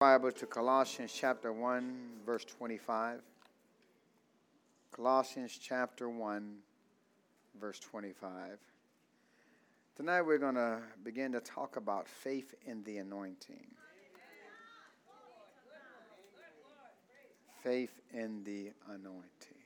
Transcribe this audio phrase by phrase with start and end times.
[0.00, 1.94] Bible to Colossians chapter 1,
[2.24, 3.20] verse 25.
[4.96, 6.56] Colossians chapter 1,
[7.60, 8.56] verse 25.
[9.94, 13.66] Tonight we're going to begin to talk about faith in the anointing.
[17.62, 19.60] Faith in the anointing.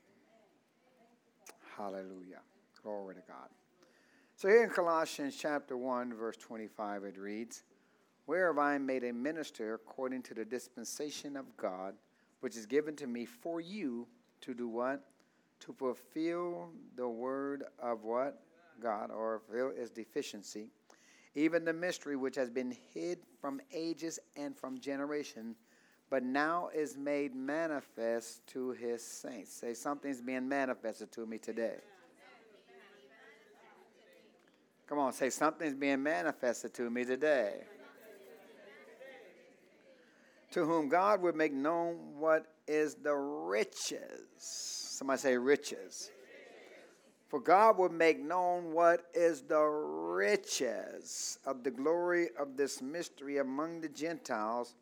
[1.76, 2.40] Hallelujah.
[2.82, 3.50] Glory to God.
[4.34, 7.62] So here in Colossians chapter 1, verse 25, it reads,
[8.26, 11.94] whereof I am made a minister according to the dispensation of God,
[12.40, 14.06] which is given to me for you
[14.42, 15.04] to do what?
[15.60, 18.40] To fulfill the word of what?
[18.80, 20.68] God, or fulfill its deficiency,
[21.34, 25.54] even the mystery which has been hid from ages and from generation,
[26.10, 29.52] but now is made manifest to his saints.
[29.52, 31.76] Say, something's being manifested to me today.
[34.86, 37.62] Come on, say, something's being manifested to me today
[40.54, 44.20] to whom God would make known what is the riches.
[44.38, 46.12] Somebody say riches.
[47.26, 53.38] For God would make known what is the riches of the glory of this mystery
[53.38, 54.76] among the Gentiles,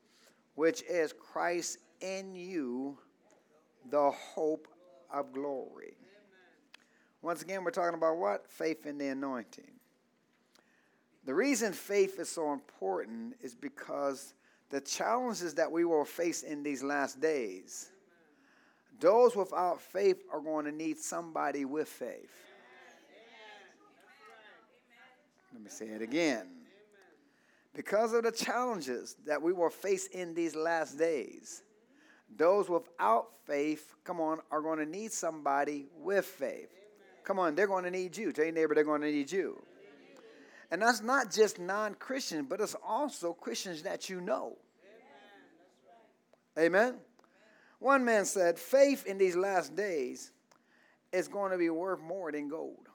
[0.56, 2.98] which is Christ in you,
[3.89, 4.69] the hope
[5.11, 5.97] of glory.
[7.23, 8.47] Once again, we're talking about what?
[8.47, 9.73] Faith in the anointing.
[11.25, 14.34] The reason faith is so important is because
[14.73, 17.91] the challenges that we will face in these last days,
[18.98, 22.33] those without faith are going to need somebody with faith.
[25.53, 26.47] Let me say it again.
[27.75, 31.62] Because of the challenges that we will face in these last days,
[32.34, 36.70] those without faith, come on, are going to need somebody with faith.
[37.25, 38.33] Come on, they're going to need you.
[38.33, 39.62] Tell your neighbor they're going to need you.
[40.73, 44.56] And that's not just non Christians, but it's also Christians that you know.
[46.59, 46.95] Amen.
[47.79, 50.33] One man said, faith in these last days
[51.12, 52.89] is going to be worth more than gold.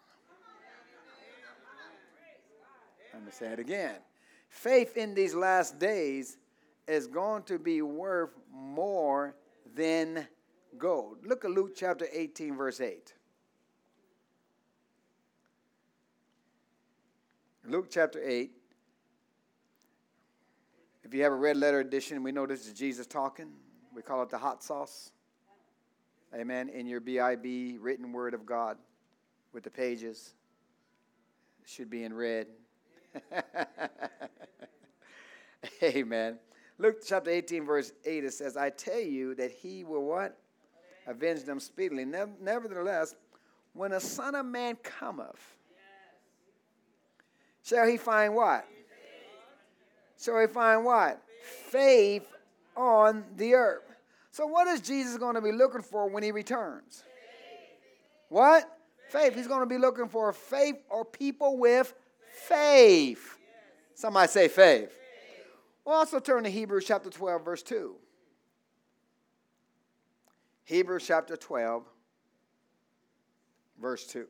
[3.14, 3.96] Let me say it again.
[4.50, 6.38] Faith in these last days
[6.88, 9.36] is going to be worth more
[9.76, 10.28] than
[10.80, 11.18] gold.
[11.24, 13.14] Look at Luke chapter 18, verse 8.
[17.70, 18.50] Luke chapter 8,
[21.04, 23.50] if you have a red letter edition, we know this is Jesus talking.
[23.94, 25.12] We call it the hot sauce.
[26.34, 26.70] Amen.
[26.70, 28.78] In your BIB written word of God
[29.52, 30.34] with the pages.
[31.62, 32.48] It should be in red.
[35.84, 36.40] Amen.
[36.78, 40.40] Luke chapter 18, verse 8, it says, I tell you that he will what?
[41.06, 42.06] Avenge them speedily.
[42.06, 43.16] Nevertheless,
[43.74, 45.57] when a son of man cometh,
[47.68, 48.66] shall he find what?
[50.16, 51.22] So he find what?
[51.44, 52.26] Faith
[52.76, 53.84] on the earth.
[54.32, 57.04] So, what is Jesus going to be looking for when he returns?
[58.30, 58.70] What?
[59.10, 59.36] Faith.
[59.36, 61.94] He's going to be looking for faith or people with
[62.48, 63.38] faith.
[63.96, 64.94] Somebody say faith.
[65.86, 67.96] We'll also turn to Hebrews chapter 12, verse 2.
[70.66, 71.84] Hebrews chapter 12,
[73.82, 74.28] verse 2.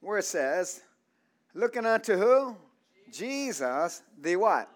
[0.00, 0.82] Where it says,
[1.54, 2.56] Looking unto who?
[3.12, 4.68] Jesus, the what?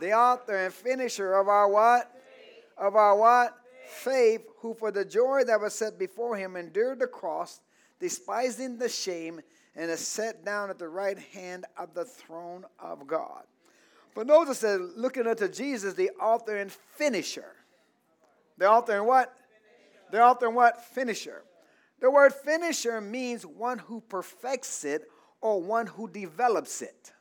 [0.00, 2.10] The author and finisher of our what?
[2.76, 3.56] Of our what?
[3.88, 7.60] Faith, who for the joy that was set before him endured the cross,
[8.00, 9.40] despising the shame,
[9.76, 13.42] and is set down at the right hand of the throne of God.
[14.14, 17.52] But notice that looking unto Jesus, the author and finisher.
[18.56, 19.34] The author and what?
[20.12, 20.84] The author and what?
[20.84, 21.42] Finisher.
[22.00, 25.08] The word finisher means one who perfects it
[25.40, 27.12] or one who develops it.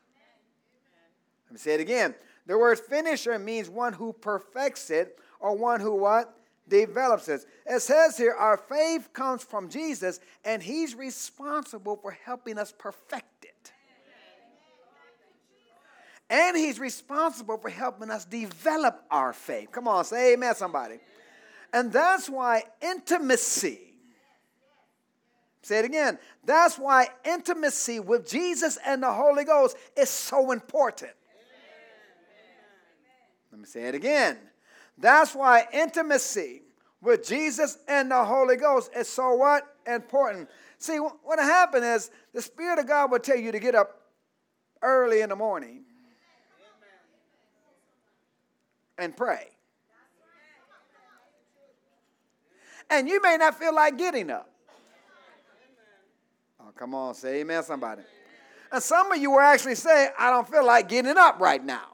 [1.48, 2.16] Let me say it again.
[2.46, 6.38] The word finisher means one who perfects it or one who what?
[6.68, 7.46] Develops it.
[7.66, 13.46] It says here, our faith comes from Jesus and he's responsible for helping us perfect
[13.46, 13.72] it.
[16.30, 19.72] And he's responsible for helping us develop our faith.
[19.72, 21.00] Come on, say amen, somebody.
[21.72, 23.93] And that's why intimacy
[25.64, 26.20] Say it again.
[26.44, 31.14] That's why intimacy with Jesus and the Holy Ghost is so important.
[33.52, 34.38] Let me say it again.
[34.98, 36.64] That's why intimacy
[37.02, 39.64] with Jesus and the Holy Ghost is so what?
[39.88, 40.50] Important.
[40.80, 44.02] See, what happened is the Spirit of God will tell you to get up
[44.82, 45.84] early in the morning
[48.98, 49.48] and pray.
[52.90, 54.53] And you may not feel like getting up.
[56.64, 58.04] Oh, come on, say amen, somebody.
[58.72, 61.90] And some of you will actually say, I don't feel like getting up right now.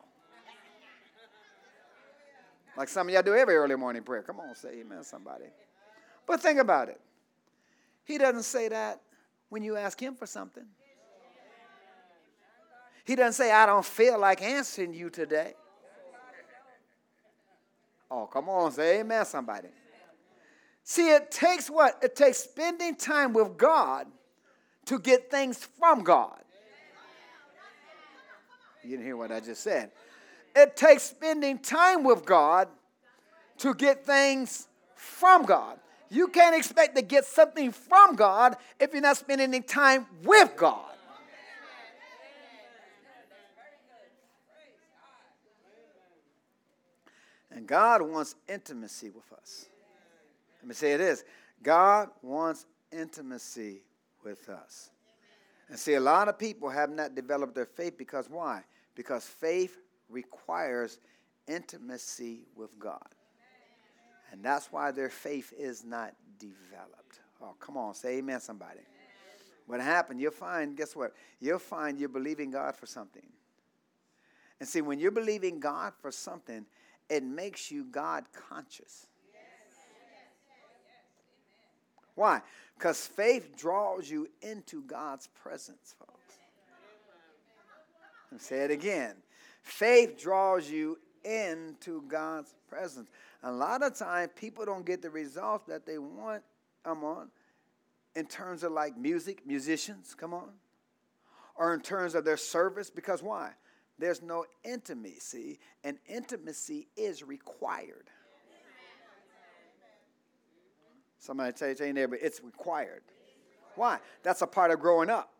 [2.77, 4.21] Like some of y'all do every early morning prayer.
[4.21, 5.45] Come on, say amen, somebody.
[6.25, 7.01] But think about it.
[8.05, 9.01] He doesn't say that
[9.49, 10.63] when you ask him for something.
[13.03, 15.55] He doesn't say, I don't feel like answering you today.
[18.11, 19.67] Oh, come on, say amen, somebody.
[20.83, 21.99] See, it takes what?
[22.01, 24.07] It takes spending time with God
[24.89, 26.41] to get things from God.
[28.83, 29.91] You didn't hear what I just said.
[30.55, 32.67] It takes spending time with God
[33.59, 35.77] to get things from God.
[36.09, 40.57] You can't expect to get something from God if you're not spending any time with
[40.57, 40.81] God.
[47.51, 49.67] And God wants intimacy with us.
[50.63, 51.23] Let me say it is
[51.61, 53.81] God wants intimacy
[54.29, 54.91] with us.
[55.69, 58.63] And see, a lot of people have not developed their faith because why?
[58.95, 59.77] Because faith
[60.09, 60.99] requires
[61.47, 63.07] intimacy with God.
[64.31, 67.19] And that's why their faith is not developed.
[67.41, 68.81] Oh, come on, say amen, somebody.
[69.65, 70.19] What happened?
[70.19, 71.13] You'll find, guess what?
[71.39, 73.25] You'll find you're believing God for something.
[74.59, 76.65] And see, when you're believing God for something,
[77.09, 79.07] it makes you God conscious.
[82.19, 82.41] Why?
[82.77, 86.35] Because faith draws you into God's presence, folks.
[88.33, 89.15] I'll say it again.
[89.61, 93.09] Faith draws you into God's presence.
[93.43, 96.43] A lot of times, people don't get the results that they want.
[96.83, 97.29] Come on,
[98.17, 100.13] in terms of like music, musicians.
[100.13, 100.49] Come on,
[101.55, 102.89] or in terms of their service.
[102.89, 103.51] Because why?
[103.97, 108.09] There's no intimacy, and intimacy is required.
[111.19, 113.01] Somebody tell you, tell your neighbor, it's required.
[113.75, 113.99] Why?
[114.23, 115.31] That's a part of growing up.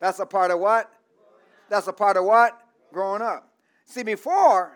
[0.00, 0.90] That's a part of what?
[1.68, 2.58] That's a part of what?
[2.92, 3.48] Growing up.
[3.84, 4.72] See, before,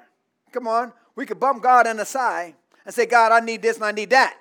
[0.52, 3.76] come on, we could bump God in the side and say, God, I need this
[3.76, 4.36] and I need that.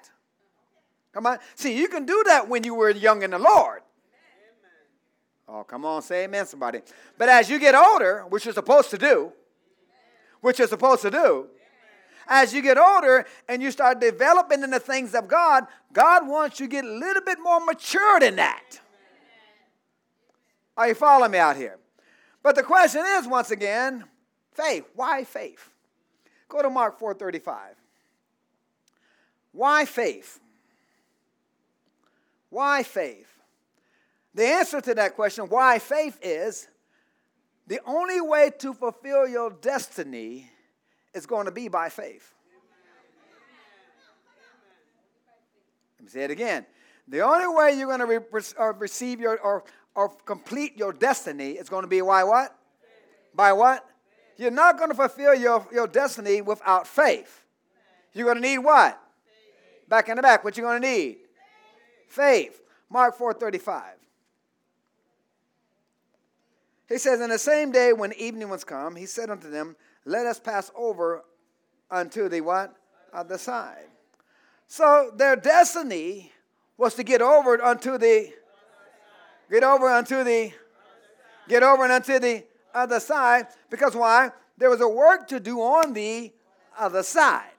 [1.14, 1.38] Come on.
[1.56, 3.82] See, you can do that when you were young in the Lord.
[5.48, 6.82] Oh, come on, say amen, somebody.
[7.18, 9.32] But as you get older, which you're supposed to do,
[10.42, 11.48] which you're supposed to do,
[12.28, 16.60] as you get older and you start developing in the things of God, God wants
[16.60, 18.80] you to get a little bit more mature than that.
[20.76, 21.78] Are you following me out here?
[22.42, 24.04] But the question is, once again,
[24.52, 24.86] faith.
[24.96, 25.70] Why faith?
[26.50, 27.76] Go to Mark 4:35.
[29.52, 30.40] Why faith?
[32.50, 33.28] Why faith?
[34.34, 36.68] The answer to that question, why faith, is
[37.68, 40.50] the only way to fulfill your destiny
[41.14, 42.34] is going to be by faith.
[46.00, 46.66] Let me say it again.
[47.08, 49.64] The only way you're going to re- uh, receive your or,
[49.96, 52.56] or complete your destiny is going to be why what?
[53.34, 53.86] By what?
[54.38, 57.46] You're not going to fulfill your, your destiny without faith.
[58.14, 59.00] You're going to need what?
[59.88, 61.18] Back in the back, what you're going to need?
[62.08, 62.62] Faith.
[62.90, 63.84] Mark 4:35.
[66.90, 70.26] He says, In the same day when evening was come, he said unto them, Let
[70.26, 71.24] us pass over
[71.90, 72.76] unto the what?
[73.14, 73.86] Other side.
[74.68, 76.32] So their destiny
[76.78, 78.34] was to get over unto the
[79.50, 80.52] get over unto the
[81.48, 83.48] get over unto the other side.
[83.70, 84.32] Because why?
[84.58, 86.32] There was a work to do on the
[86.78, 87.52] other side.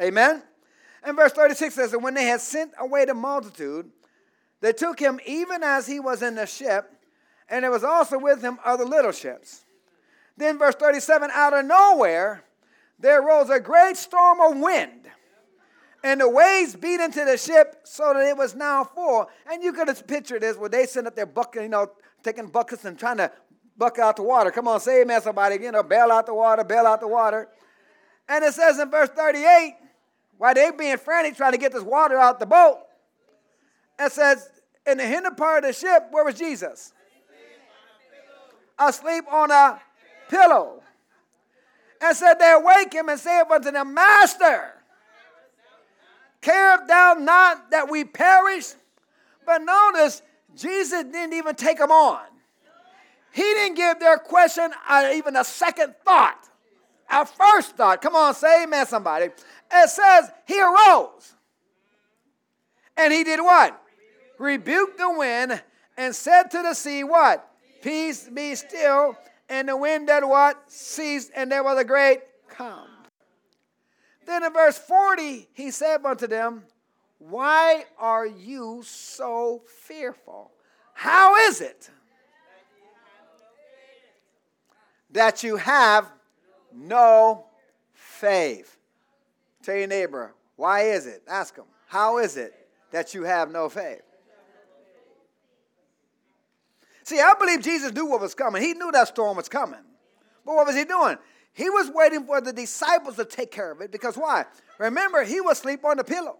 [0.00, 0.42] Amen.
[1.02, 3.90] And verse 36 says, And when they had sent away the multitude,
[4.60, 6.90] they took him even as he was in the ship,
[7.48, 9.63] and there was also with him other little ships.
[10.36, 12.44] Then, verse 37 out of nowhere,
[12.98, 15.10] there rose a great storm of wind,
[16.02, 19.28] and the waves beat into the ship so that it was now full.
[19.50, 21.90] And you could have pictured this where they sent up their bucket, you know,
[22.22, 23.30] taking buckets and trying to
[23.76, 24.50] buck out the water.
[24.50, 25.62] Come on, say amen, somebody.
[25.62, 27.48] You know, bail out the water, bail out the water.
[28.28, 29.76] And it says in verse 38,
[30.36, 32.80] while they being frantic trying to get this water out the boat,
[33.98, 34.50] it says,
[34.86, 36.92] in the hinder part of the ship, where was Jesus?
[38.78, 39.80] Asleep on a
[40.28, 40.82] pillow.
[42.00, 44.72] And said, They awake him and say unto them, Master,
[46.40, 48.74] care thou not that we perish?
[49.46, 50.22] But notice,
[50.56, 52.22] Jesus didn't even take them on.
[53.32, 54.70] He didn't give their question
[55.12, 56.38] even a second thought.
[57.10, 58.00] Our first thought.
[58.00, 59.26] Come on, say amen, somebody.
[59.72, 61.34] It says he arose.
[62.96, 63.80] And he did what?
[64.38, 65.60] Rebuked the wind
[65.96, 67.48] and said to the sea, What?
[67.82, 69.16] Peace be still.
[69.48, 70.70] And the wind did what?
[70.70, 72.88] Ceased, and there was a great calm.
[74.26, 76.64] Then in verse 40, he said unto them,
[77.18, 80.50] Why are you so fearful?
[80.94, 81.90] How is it
[85.10, 86.10] that you have
[86.72, 87.46] no
[87.92, 88.76] faith.
[89.62, 91.22] Tell your neighbor, why is it?
[91.26, 92.52] Ask him, how is it
[92.90, 94.02] that you have no faith?
[97.04, 98.62] See, I believe Jesus knew what was coming.
[98.62, 99.80] He knew that storm was coming.
[100.44, 101.16] But what was he doing?
[101.52, 104.46] He was waiting for the disciples to take care of it because why?
[104.78, 106.38] Remember, he was asleep on the pillow.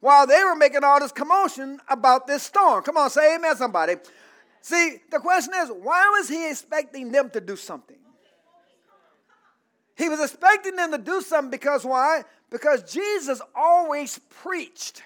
[0.00, 2.82] While they were making all this commotion about this storm.
[2.82, 3.94] Come on, say amen, somebody.
[4.60, 7.96] See, the question is, why was he expecting them to do something?
[9.96, 12.24] He was expecting them to do something because why?
[12.50, 15.02] Because Jesus always preached.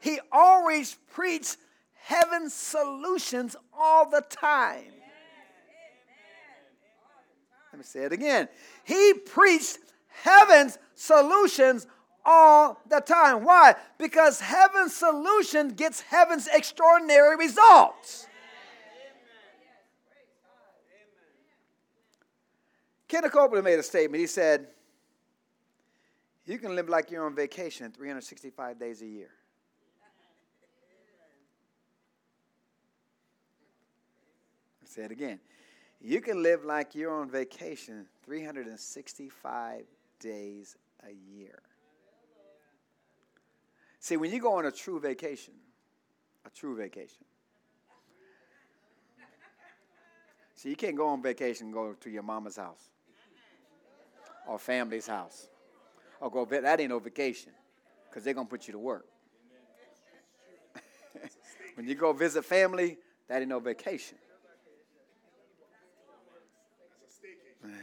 [0.00, 1.56] He always preached
[2.04, 4.92] heaven's solutions all the time.
[7.72, 8.48] Let me say it again.
[8.84, 11.86] He preached heaven's solutions
[12.24, 13.42] all the time.
[13.42, 13.74] Why?
[13.98, 18.26] Because heaven's solution gets heaven's extraordinary results.
[23.08, 24.20] Kenneth Copeland made a statement.
[24.20, 24.66] He said,
[26.44, 29.30] You can live like you're on vacation 365 days a year.
[34.94, 35.40] Say it again.
[36.00, 39.84] You can live like you're on vacation 365
[40.20, 41.60] days a year.
[43.98, 45.54] See, when you go on a true vacation,
[46.46, 47.24] a true vacation,
[50.54, 52.90] see, you can't go on vacation and go to your mama's house
[54.46, 55.48] or family's house
[56.20, 57.50] or go, that ain't no vacation
[58.08, 59.06] because they're going to put you to work.
[61.74, 64.18] when you go visit family, that ain't no vacation.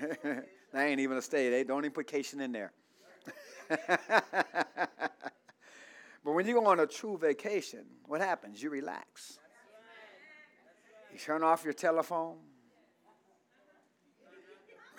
[0.23, 1.49] that ain't even a state.
[1.49, 2.71] They don't even put vacation in there.
[3.69, 3.79] but
[6.23, 8.61] when you go on a true vacation, what happens?
[8.61, 9.39] You relax.
[11.11, 12.37] You turn off your telephone.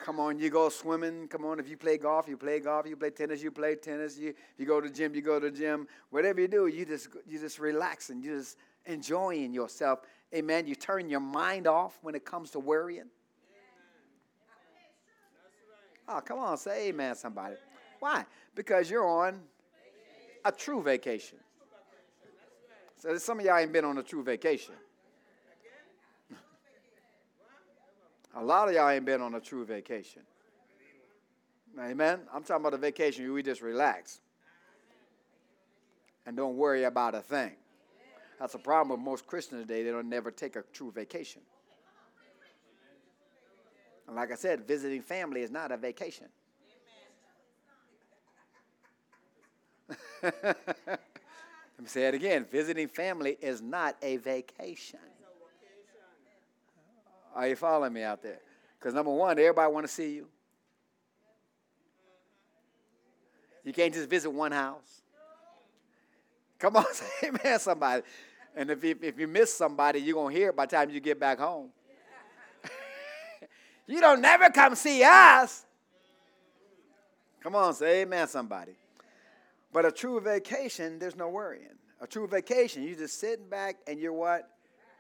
[0.05, 1.29] Come on, you go swimming.
[1.29, 2.89] Come on, if you play golf, you play golf.
[2.89, 4.19] You play tennis, you play tennis.
[4.19, 5.87] You, you go to gym, you go to gym.
[6.11, 10.01] Whatever you do, you just you just relax and you just enjoying yourself.
[10.35, 10.67] Amen.
[10.67, 13.11] You turn your mind off when it comes to worrying.
[16.09, 17.55] Oh, come on, say amen, somebody.
[18.01, 18.25] Why?
[18.55, 19.41] Because you're on
[20.45, 21.39] a true vacation.
[22.97, 24.75] So some of y'all ain't been on a true vacation.
[28.37, 30.23] a lot of y'all ain't been on a true vacation.
[31.81, 32.21] Amen.
[32.33, 34.21] I'm talking about a vacation where we just relax
[36.27, 37.53] and don't worry about a thing.
[38.39, 39.83] That's a problem with most Christians today.
[39.83, 41.43] They don't never take a true vacation.
[44.07, 46.27] And like I said, visiting family is not a vacation.
[50.23, 50.57] Let
[51.79, 52.47] me say it again.
[52.51, 55.01] Visiting family is not a vacation.
[57.35, 58.41] Are you following me out there?
[58.79, 60.27] Because number one, everybody want to see you.
[63.65, 65.03] You can't just visit one house.
[66.59, 68.03] Come on, say amen, somebody.
[68.55, 70.91] And if you, if you miss somebody, you're going to hear it by the time
[70.91, 71.71] you get back home.
[73.87, 75.65] You don't never come see us.
[77.43, 78.73] Come on, say amen, somebody.
[79.73, 81.79] But a true vacation, there's no worrying.
[82.01, 84.49] A true vacation, you just sitting back and you're what?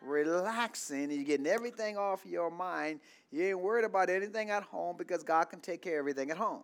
[0.03, 3.01] Relaxing and you're getting everything off your mind.
[3.31, 6.37] You ain't worried about anything at home because God can take care of everything at
[6.37, 6.62] home.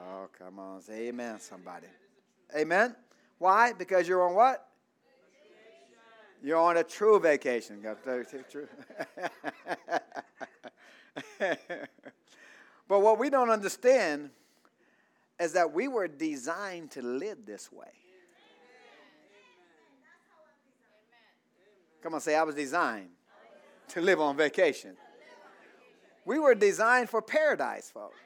[0.00, 0.80] Oh, come on.
[0.80, 1.88] Say amen, somebody.
[2.56, 2.94] Amen.
[3.38, 3.72] Why?
[3.72, 4.67] Because you're on what?
[6.42, 7.82] You're on a true vacation.
[12.88, 14.30] but what we don't understand
[15.40, 17.86] is that we were designed to live this way.
[22.02, 23.10] Come on, say, I was designed
[23.88, 24.96] to live on vacation.
[26.24, 28.16] We were designed for paradise, folks.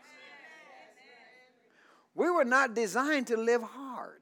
[2.15, 4.21] We were not designed to live hard.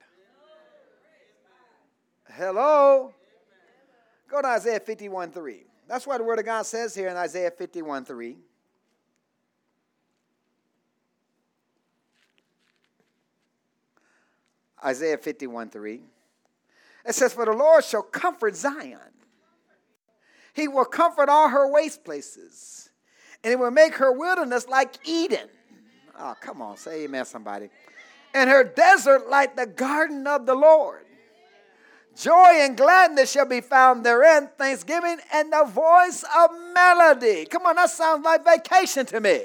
[2.32, 3.12] Hello?
[4.30, 5.64] Go to Isaiah 51 3.
[5.88, 8.36] That's what the Word of God says here in Isaiah 51 3.
[14.84, 16.00] Isaiah 51 3.
[17.06, 18.98] It says, For the Lord shall comfort Zion.
[20.54, 22.90] He will comfort all her waste places,
[23.42, 25.48] and he will make her wilderness like Eden.
[26.18, 27.68] Oh, come on, say amen, somebody.
[28.34, 31.04] And her desert like the garden of the Lord.
[32.16, 37.46] Joy and gladness shall be found therein, thanksgiving and the voice of melody.
[37.46, 39.42] Come on, that sounds like vacation to me.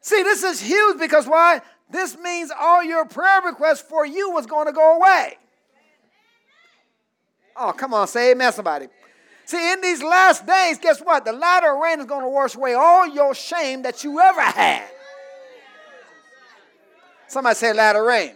[0.00, 1.60] See, this is huge because why?
[1.90, 5.38] This means all your prayer requests for you was going to go away.
[7.56, 8.88] Oh, come on, say amen, somebody.
[9.46, 11.24] See, in these last days, guess what?
[11.24, 14.88] The latter rain is going to wash away all your shame that you ever had.
[17.28, 18.34] Somebody say latter rain.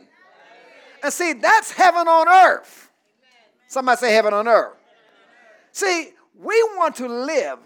[1.02, 2.90] And see, that's heaven on earth.
[3.68, 4.76] Somebody say heaven on earth.
[5.72, 7.58] See, we want to live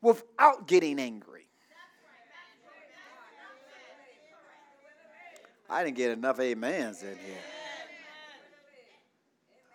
[0.00, 1.48] without getting angry.
[5.68, 7.38] I didn't get enough amens in here.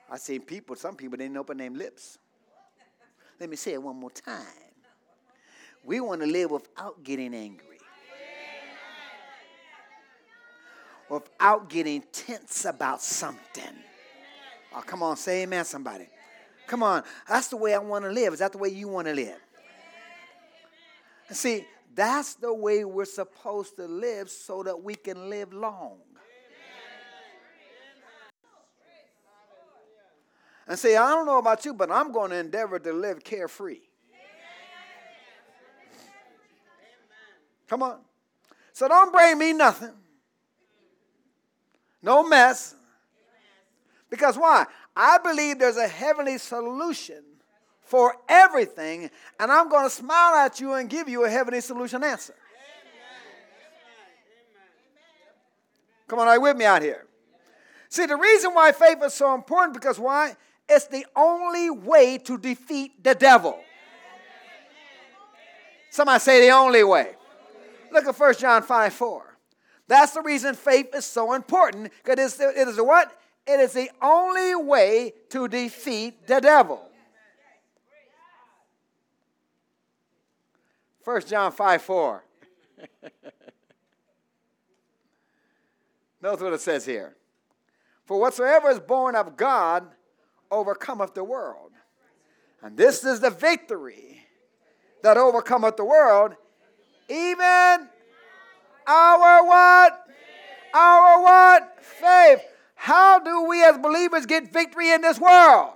[0.09, 2.19] I seen people, some people didn't open their lips.
[3.39, 4.45] Let me say it one more time.
[5.83, 7.76] We want to live without getting angry,
[11.09, 13.63] without getting tense about something.
[14.75, 16.07] Oh, come on, say amen, somebody.
[16.67, 18.33] Come on, that's the way I want to live.
[18.33, 19.39] Is that the way you want to live?
[21.31, 25.97] See, that's the way we're supposed to live so that we can live long.
[30.67, 33.79] and say, I don't know about you, but I'm going to endeavor to live carefree.
[37.67, 37.99] Come on.
[38.73, 39.93] So don't bring me nothing.
[42.07, 42.73] No mess.
[44.09, 44.65] Because why?
[44.95, 47.21] I believe there's a heavenly solution
[47.81, 52.05] for everything, and I'm going to smile at you and give you a heavenly solution
[52.05, 52.33] answer.
[56.07, 57.05] Come on, are you with me out here?
[57.89, 60.37] See, the reason why faith is so important because why?
[60.69, 63.59] It's the only way to defeat the devil.
[65.89, 67.15] Somebody say the only way.
[67.91, 69.26] Look at 1 John 5 4.
[69.87, 73.17] That's the reason faith is so important because it is what?
[73.45, 76.83] It is the only way to defeat the devil.
[81.05, 82.23] 1 John 5 4.
[86.21, 87.15] Notice what it says here.
[88.05, 89.87] For whatsoever is born of God
[90.51, 91.71] overcometh the world.
[92.61, 94.21] And this is the victory
[95.01, 96.33] that overcometh the world,
[97.07, 97.87] even
[98.87, 100.05] our what?
[100.73, 101.83] Our what?
[101.83, 102.41] Faith.
[102.75, 105.73] How do we as believers get victory in this world?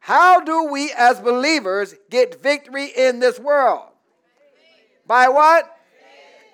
[0.00, 3.88] How do we as believers get victory in this world?
[5.06, 5.76] By what?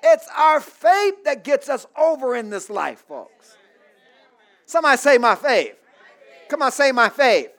[0.03, 3.57] It's our faith that gets us over in this life, folks.
[4.67, 5.75] Somebody say my faith.
[6.49, 7.51] Come on, say my faith.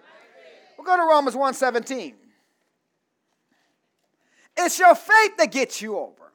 [0.78, 2.14] We'll go to Romans 1:17.
[4.58, 6.32] It's your faith that gets you over.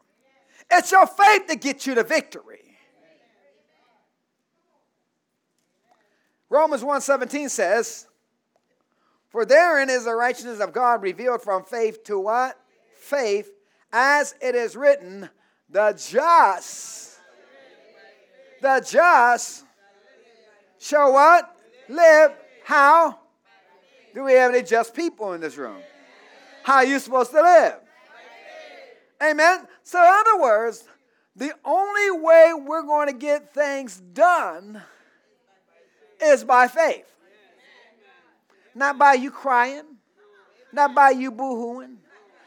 [0.70, 2.76] It's your faith that gets you to victory.
[6.48, 8.06] Romans 1:17 says,
[9.30, 12.58] "For therein is the righteousness of God revealed from faith to what?
[12.94, 13.50] Faith,
[13.92, 15.30] as it is written,
[15.68, 17.02] the just
[18.62, 19.64] the just
[20.78, 21.54] shall what?
[21.88, 22.32] Live.
[22.64, 23.18] How?
[24.14, 25.82] Do we have any just people in this room?
[26.62, 27.81] How are you supposed to live?
[29.22, 29.66] Amen.
[29.82, 30.84] So, in other words,
[31.36, 34.82] the only way we're going to get things done
[36.20, 37.06] is by faith.
[38.74, 39.84] Not by you crying,
[40.72, 41.96] not by you boo hooing,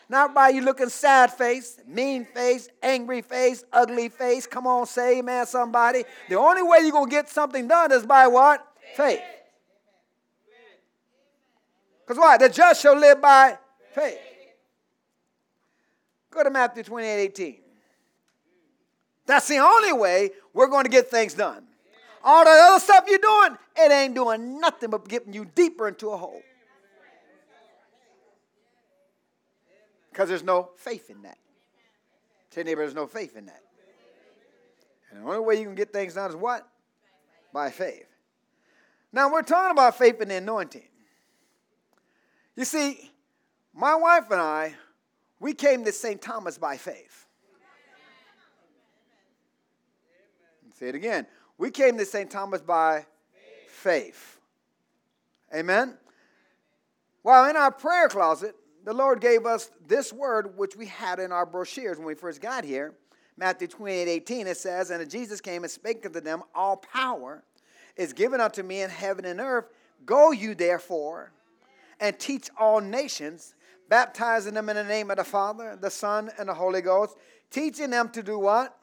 [0.10, 4.48] not by you looking sad face, mean face, angry face, ugly face.
[4.48, 6.04] Come on, say amen, somebody.
[6.30, 8.66] The only way you're going to get something done is by what?
[8.96, 9.22] Faith.
[12.06, 12.38] Because why?
[12.38, 13.58] The just shall live by
[13.94, 14.20] faith.
[16.36, 17.56] Go to Matthew 28 18.
[19.26, 21.66] That's the only way we're going to get things done.
[22.24, 26.10] All the other stuff you're doing, it ain't doing nothing but getting you deeper into
[26.10, 26.42] a hole.
[30.12, 31.38] Because there's no faith in that.
[32.52, 33.62] Tell your neighbor there's no faith in that.
[35.12, 36.68] And the only way you can get things done is what?
[37.54, 38.08] By faith.
[39.14, 40.84] Now we're talking about faith in the anointing.
[42.56, 43.12] You see,
[43.74, 44.76] my wife and I,
[45.40, 46.22] we came to St.
[46.22, 47.28] Thomas by faith.
[50.78, 51.26] Say it again.
[51.58, 52.30] We came to St.
[52.30, 53.72] Thomas by faith.
[53.72, 54.40] faith.
[55.54, 55.98] Amen?
[57.24, 61.32] Well, in our prayer closet, the Lord gave us this word, which we had in
[61.32, 62.94] our brochures when we first got here.
[63.38, 67.44] Matthew 28 18, it says, And Jesus came and spake unto them, All power
[67.96, 69.66] is given unto me in heaven and earth.
[70.06, 71.32] Go you therefore
[72.00, 73.56] and teach all nations,
[73.90, 77.16] baptizing them in the name of the Father, the Son, and the Holy Ghost,
[77.50, 78.78] teaching them to do what?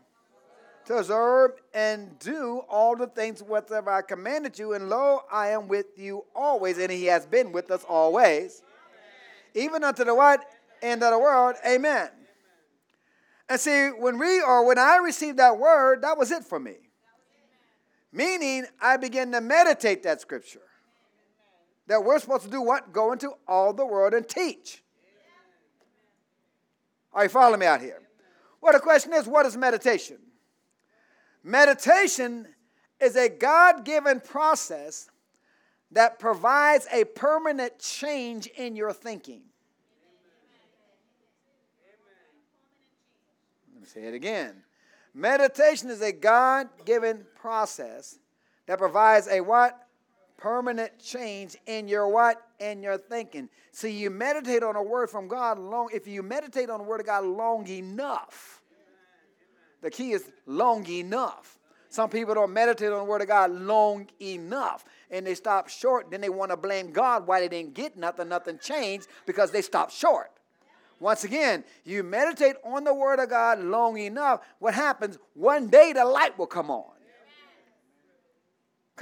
[0.87, 5.69] To observe and do all the things whatsoever I commanded you, and lo, I am
[5.69, 8.63] with you always, and he has been with us always
[9.55, 10.45] even unto the what?
[10.81, 11.57] End of the world.
[11.67, 12.09] Amen.
[13.49, 16.77] And see, when we or when I received that word, that was it for me.
[18.13, 20.61] Meaning, I began to meditate that scripture.
[21.87, 22.93] that we're supposed to do what?
[22.93, 24.82] Go into all the world and teach.
[27.15, 28.01] Are you following me out here?
[28.61, 30.19] Well, the question is what is meditation?
[31.43, 32.47] Meditation
[33.01, 35.11] is a God given process
[35.91, 39.43] that provides a permanent change in your thinking.
[43.75, 44.63] Let me say it again.
[45.13, 48.19] Meditation is a God given process
[48.67, 49.79] that provides a what?
[50.43, 52.43] Permanent change in your what?
[52.59, 53.49] In your thinking.
[53.71, 55.91] See, you meditate on a word from God long.
[55.95, 58.61] If you meditate on the word of God long enough,
[59.83, 61.61] the key is long enough.
[61.89, 66.11] Some people don't meditate on the Word of God long enough and they stop short.
[66.11, 69.61] Then they want to blame God why they didn't get nothing, nothing changed because they
[69.61, 70.31] stopped short.
[71.01, 75.19] Once again, you meditate on the Word of God long enough, what happens?
[75.35, 76.93] One day the light will come on.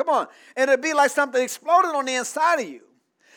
[0.01, 0.29] Come on.
[0.57, 2.81] And it'll be like something exploded on the inside of you.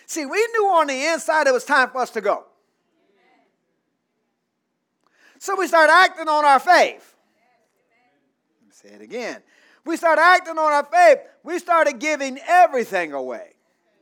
[0.06, 2.46] See, we knew on the inside it was time for us to go.
[5.40, 7.18] So we start acting on our faith.
[8.72, 9.44] Say it again.
[9.84, 11.18] We start acting on our faith.
[11.44, 13.50] We started giving everything away.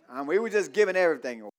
[0.08, 1.52] Um, we were just giving everything away.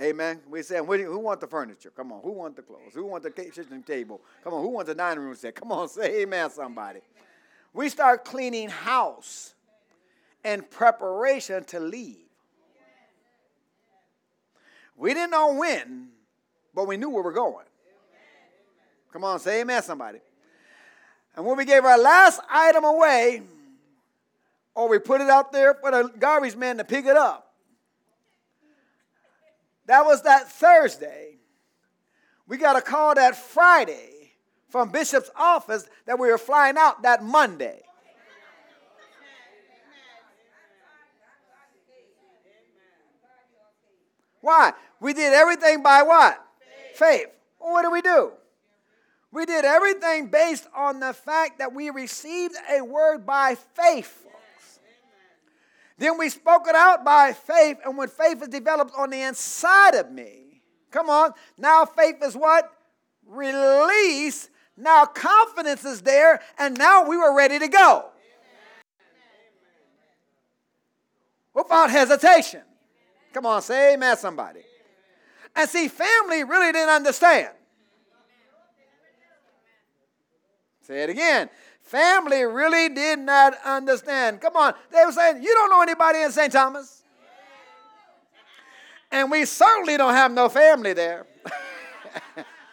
[0.00, 0.40] Amen.
[0.48, 1.90] We said, who want the furniture?
[1.90, 2.22] Come on.
[2.22, 2.94] Who want the clothes?
[2.94, 4.20] Who want the kitchen table?
[4.44, 4.62] Come on.
[4.62, 5.56] Who wants the dining room set?
[5.56, 5.88] Come on.
[5.88, 7.00] Say amen, somebody.
[7.72, 9.54] We start cleaning house
[10.44, 12.16] in preparation to leave.
[14.96, 16.08] We didn't know when,
[16.74, 17.64] but we knew where we're going.
[19.12, 20.20] Come on, say amen, somebody.
[21.34, 23.42] And when we gave our last item away,
[24.74, 27.54] or we put it out there for the garbage man to pick it up,
[29.86, 31.38] that was that Thursday.
[32.46, 34.32] We got a call that Friday
[34.68, 37.82] from Bishop's office that we were flying out that Monday.
[44.40, 44.72] Why?
[45.00, 46.42] We did everything by what?
[46.58, 46.98] Faith.
[46.98, 47.26] Faith.
[47.60, 48.32] Well, what do we do?
[49.32, 54.80] We did everything based on the fact that we received a word by faith, folks.
[55.98, 59.94] Then we spoke it out by faith, and when faith is developed on the inside
[59.94, 62.72] of me, come on, now faith is what?
[63.26, 64.48] Release.
[64.76, 68.06] Now confidence is there, and now we were ready to go.
[71.54, 72.62] Without hesitation.
[73.32, 74.60] Come on, say amen, somebody.
[75.54, 77.50] And see, family really didn't understand.
[80.82, 81.48] Say it again.
[81.82, 84.40] Family really did not understand.
[84.40, 84.74] Come on.
[84.90, 86.52] They were saying, You don't know anybody in St.
[86.52, 87.02] Thomas.
[89.10, 91.26] And we certainly don't have no family there.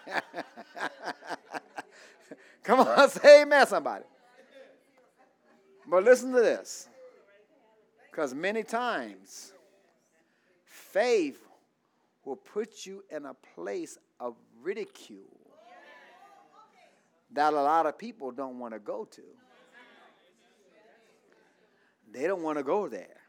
[2.63, 4.03] Come on, say amen, somebody.
[5.87, 6.87] But listen to this.
[8.11, 9.53] Because many times,
[10.97, 11.37] faith
[12.25, 15.21] will put you in a place of ridicule
[17.31, 19.21] that a lot of people don't want to go to.
[22.11, 23.21] They don't want to go there.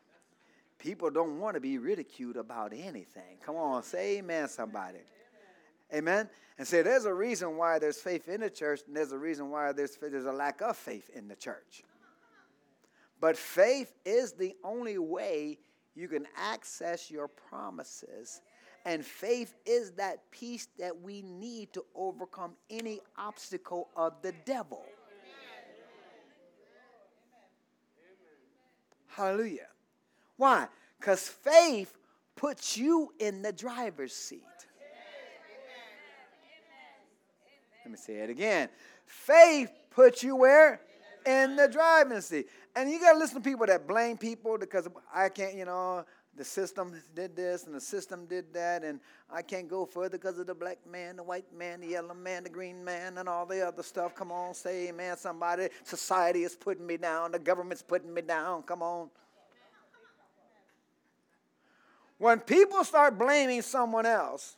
[0.78, 3.36] People don't want to be ridiculed about anything.
[3.44, 5.00] Come on, say amen, somebody.
[5.92, 6.30] Amen.
[6.56, 9.50] And say there's a reason why there's faith in the church, and there's a reason
[9.50, 11.82] why there's, there's a lack of faith in the church.
[13.20, 15.58] But faith is the only way
[15.98, 18.40] you can access your promises
[18.84, 24.82] and faith is that peace that we need to overcome any obstacle of the devil.
[29.08, 29.66] Hallelujah.
[30.36, 30.68] Why?
[30.98, 31.98] Because faith
[32.36, 34.42] puts you in the driver's seat.
[37.84, 38.68] Let me say it again.
[39.06, 40.80] Faith puts you where?
[41.26, 42.48] In the driving seat.
[42.78, 46.04] And you got to listen to people that blame people because I can't, you know,
[46.36, 50.38] the system did this and the system did that, and I can't go further because
[50.38, 53.46] of the black man, the white man, the yellow man, the green man, and all
[53.46, 54.14] the other stuff.
[54.14, 55.70] Come on, say amen, somebody.
[55.82, 58.62] Society is putting me down, the government's putting me down.
[58.62, 59.10] Come on.
[62.16, 64.54] When people start blaming someone else,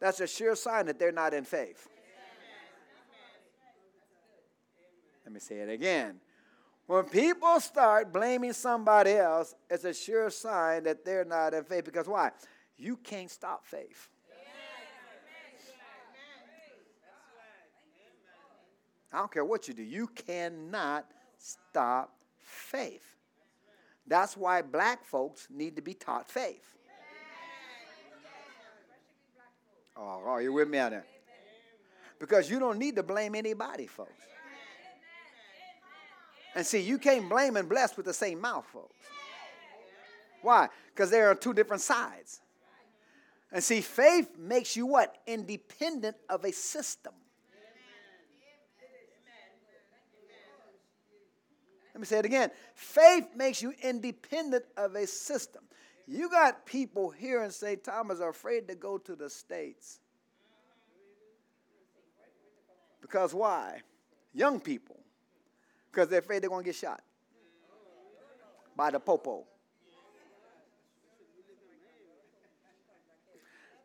[0.00, 1.88] that's a sure sign that they're not in faith.
[5.24, 6.20] Let me say it again.
[6.92, 11.86] When people start blaming somebody else, it's a sure sign that they're not in faith.
[11.86, 12.32] Because why?
[12.76, 14.10] You can't stop faith.
[19.10, 21.06] I don't care what you do, you cannot
[21.38, 23.16] stop faith.
[24.06, 26.76] That's why black folks need to be taught faith.
[29.96, 31.06] Oh, are you with me on that?
[32.18, 34.12] Because you don't need to blame anybody, folks.
[36.54, 38.96] And see, you can't blame and bless with the same mouth, folks.
[40.42, 40.68] Why?
[40.94, 42.40] Because they're on two different sides.
[43.50, 45.18] And see, faith makes you what?
[45.26, 47.12] Independent of a system.
[51.94, 52.50] Let me say it again.
[52.74, 55.62] Faith makes you independent of a system.
[56.06, 57.84] You got people here in St.
[57.84, 60.00] Thomas are afraid to go to the States.
[63.00, 63.82] Because why?
[64.32, 65.01] Young people.
[65.92, 67.02] Because they're afraid they're going to get shot
[68.74, 69.44] by the popo.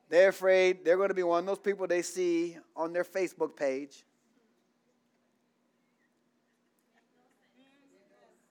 [0.10, 3.58] They're afraid they're going to be one of those people they see on their Facebook
[3.58, 4.06] page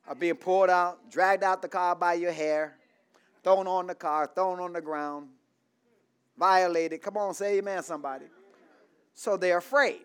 [0.06, 2.76] are being pulled out, dragged out the car by your hair,
[3.42, 5.28] thrown on the car, thrown on the ground,
[6.38, 7.00] violated.
[7.00, 8.26] Come on, say amen, somebody.
[9.14, 10.04] So they're afraid.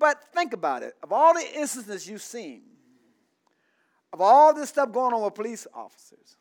[0.00, 0.96] But think about it.
[1.02, 2.62] Of all the instances you've seen,
[4.14, 6.36] of all this stuff going on with police officers,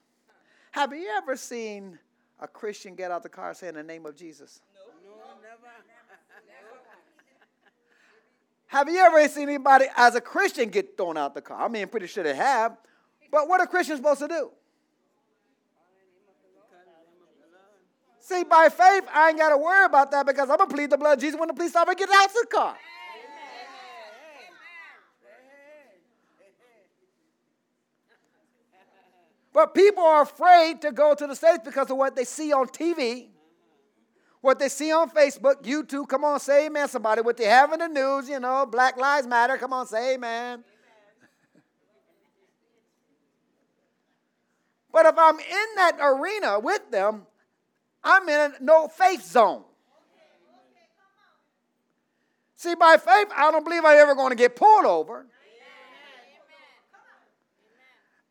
[0.72, 2.00] have you ever seen
[2.40, 4.62] a Christian get out the car saying the name of Jesus?
[4.74, 5.68] No, no never.
[8.68, 11.66] have you ever seen anybody as a Christian get thrown out the car?
[11.66, 12.78] I mean, I'm pretty sure they have.
[13.30, 14.52] But what are Christians supposed to do?
[18.22, 20.92] See, by faith, I ain't got to worry about that because I'm going to plead
[20.92, 22.78] the blood of Jesus when the police officer gets out of the car.
[29.60, 32.68] But people are afraid to go to the States because of what they see on
[32.68, 33.28] TV,
[34.40, 36.08] what they see on Facebook, YouTube.
[36.08, 37.20] Come on, say amen, somebody.
[37.20, 39.58] What they have in the news, you know, Black Lives Matter.
[39.58, 40.64] Come on, say amen.
[44.94, 47.24] but if I'm in that arena with them,
[48.02, 49.66] I'm in a no faith zone.
[52.56, 55.26] See, by faith, I don't believe I'm ever going to get pulled over.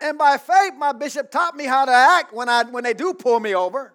[0.00, 3.14] And by faith, my bishop taught me how to act when, I, when they do
[3.14, 3.92] pull me over.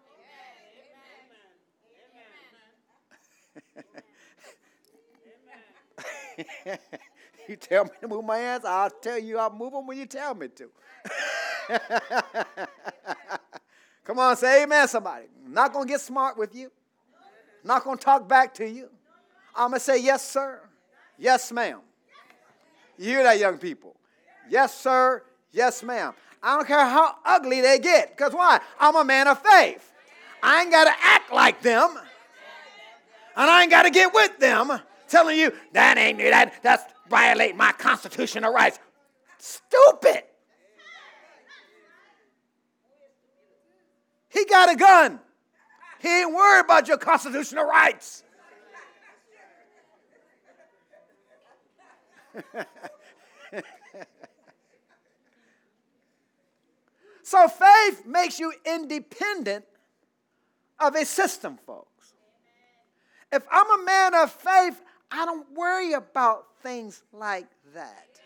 [7.48, 10.06] you tell me to move my hands, I'll tell you I'll move them when you
[10.06, 10.70] tell me to.
[14.04, 15.26] Come on, say amen, somebody.
[15.46, 16.72] I'm not going to get smart with you.
[17.64, 18.90] I'm not going to talk back to you.
[19.56, 20.60] I'm going to say, yes, sir.
[21.18, 21.80] Yes, ma'am.
[22.98, 23.96] You hear that, young people?
[24.50, 25.24] Yes, sir.
[25.54, 26.14] Yes, ma'am.
[26.42, 28.18] I don't care how ugly they get.
[28.18, 28.60] Because why?
[28.80, 29.92] I'm a man of faith.
[30.42, 31.90] I ain't got to act like them.
[33.36, 36.84] And I ain't got to get with them telling you that ain't me, that that's
[37.10, 38.80] violate my constitutional rights.
[39.38, 40.24] Stupid.
[44.30, 45.20] He got a gun.
[46.00, 48.24] He ain't worried about your constitutional rights.
[57.34, 59.66] So faith makes you independent
[60.80, 62.14] of a system, folks.
[63.32, 68.20] If I'm a man of faith, I don't worry about things like that.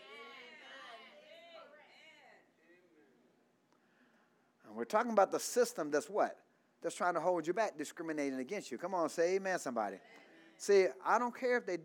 [4.66, 6.36] And we're talking about the system that's what?
[6.82, 8.76] That's trying to hold you back, discriminating against you.
[8.76, 9.96] Come on, say amen, somebody.
[10.58, 11.78] See, I don't care if they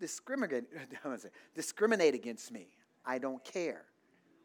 [0.00, 0.64] discriminate,
[1.54, 2.68] discriminate against me.
[3.04, 3.82] I don't care.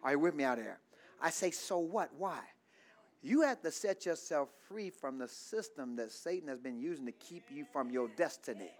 [0.03, 0.79] Are you with me out there?
[1.21, 2.09] I say, so what?
[2.17, 2.39] Why?
[3.21, 7.11] You have to set yourself free from the system that Satan has been using to
[7.11, 8.71] keep you from your destiny.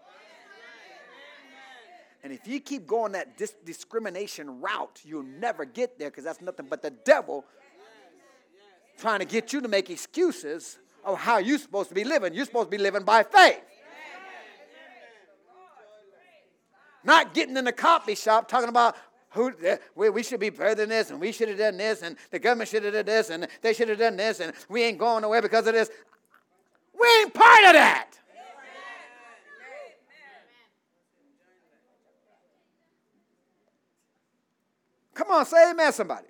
[2.22, 6.40] And if you keep going that dis- discrimination route, you'll never get there because that's
[6.40, 7.44] nothing but the devil
[8.98, 12.34] trying to get you to make excuses of how you're supposed to be living.
[12.34, 13.60] You're supposed to be living by faith.
[17.02, 18.94] Not getting in the coffee shop talking about,
[19.30, 22.02] who eh, we, we should be better than this, and we should have done this,
[22.02, 24.82] and the government should have done this, and they should have done this, and we
[24.82, 25.90] ain't going nowhere because of this.
[26.98, 28.06] We ain't part of that.
[35.14, 36.26] Come on, say amen, somebody.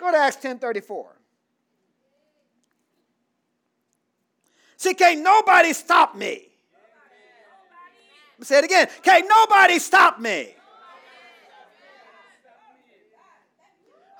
[0.00, 1.06] Go to Acts 10 34.
[4.76, 6.48] See, can't nobody stop me.
[8.42, 8.88] Say it again.
[9.02, 10.54] Can't nobody stop me.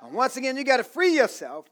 [0.05, 1.65] And once again, you got to free yourself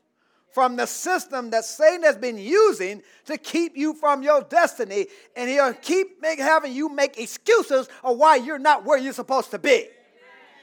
[0.52, 5.50] from the system that Satan has been using to keep you from your destiny, and
[5.50, 9.60] he'll keep make, having you make excuses of why you're not where you're supposed to
[9.60, 9.88] be.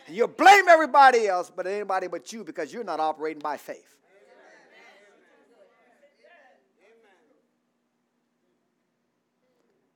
[0.07, 3.97] And you'll blame everybody else, but anybody but you because you're not operating by faith.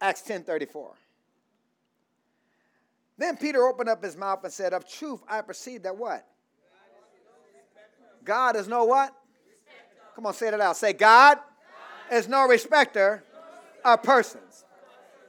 [0.00, 0.92] Acts 10:34.
[3.16, 6.26] Then Peter opened up his mouth and said, Of truth, I perceive that what?
[8.24, 9.14] God is no what?
[10.14, 10.76] Come on, say it out.
[10.76, 12.16] Say, God, God.
[12.16, 13.24] is no respecter
[13.84, 14.64] of persons.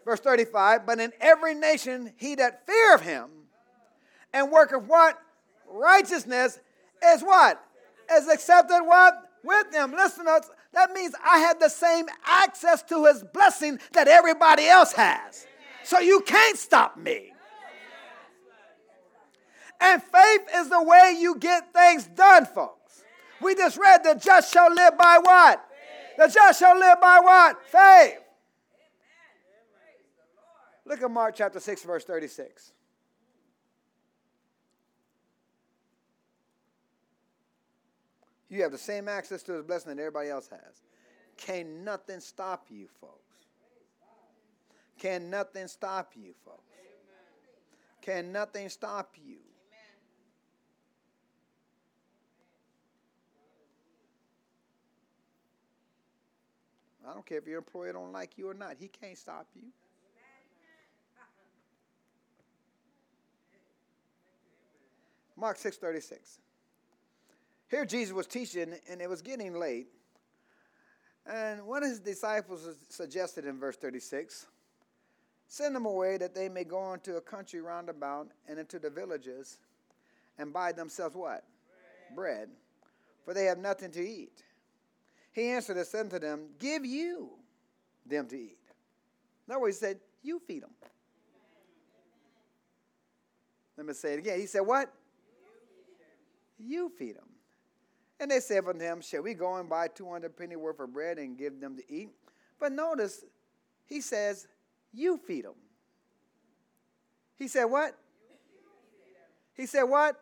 [0.06, 3.30] Verse 35, but in every nation he that feareth him
[4.32, 5.18] and worketh what?
[5.68, 6.60] Righteousness
[7.04, 7.60] is what?
[8.12, 9.16] Is accepted what?
[9.44, 9.94] With them.
[9.94, 15.48] Listen, that means I have the same access to his blessing that everybody else has.
[15.84, 17.32] So you can't stop me.
[19.82, 22.85] And faith is the way you get things done, folks.
[23.42, 25.66] We just read the just shall live by what?
[26.18, 27.66] The just shall live by what?
[27.66, 28.20] Faith.
[30.86, 32.72] Look at Mark chapter 6, verse 36.
[38.50, 40.84] You have the same access to his blessing that everybody else has.
[41.38, 43.36] Can nothing stop you, folks?
[44.98, 46.62] Can nothing stop you, folks?
[48.02, 49.38] Can nothing stop you?
[57.08, 58.78] I don't care if your employer don't like you or not.
[58.80, 59.64] He can't stop you.
[65.38, 66.40] Mark 6:36.
[67.70, 69.88] Here Jesus was teaching and it was getting late.
[71.26, 74.46] And one of his disciples suggested in verse 36,
[75.48, 78.90] send them away that they may go into a country round about and into the
[78.90, 79.58] villages
[80.38, 81.44] and buy themselves what?
[82.14, 82.16] Bread.
[82.16, 82.50] Bread.
[83.26, 84.44] For they have nothing to eat.
[85.36, 87.32] He answered and said to them, Give you
[88.06, 88.58] them to eat.
[89.46, 90.72] In other words, he said, You feed them.
[93.76, 94.40] Let me say it again.
[94.40, 94.94] He said, What?
[96.58, 97.28] You feed them.
[98.18, 101.18] And they said unto him, Shall we go and buy 200 penny worth of bread
[101.18, 102.12] and give them to eat?
[102.58, 103.26] But notice,
[103.88, 104.48] he says,
[104.94, 105.56] You feed them.
[107.38, 107.94] He said, What?
[109.54, 110.18] He said, What?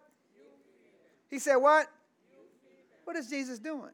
[1.29, 1.85] He said, What?
[3.03, 3.91] What is Jesus doing?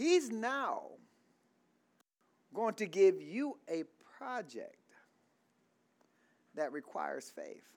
[0.00, 0.84] He's now
[2.54, 3.84] going to give you a
[4.16, 4.78] project
[6.54, 7.68] that requires faith.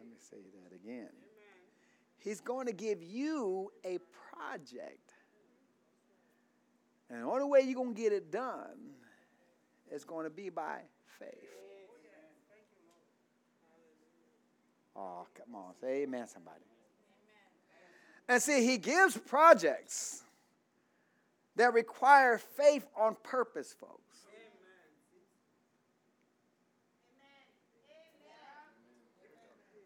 [0.00, 1.10] Let me say that again.
[2.16, 3.98] He's going to give you a
[4.32, 5.12] project.
[7.10, 8.94] And the only way you're going to get it done
[9.92, 10.78] is going to be by
[11.18, 11.28] faith.
[14.96, 15.74] Oh, come on.
[15.78, 16.64] Say amen, somebody.
[18.28, 20.22] And see, he gives projects
[21.54, 24.02] that require faith on purpose, folks.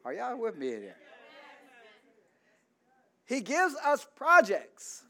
[0.05, 0.96] Are y'all with me here?
[3.26, 5.05] He gives us projects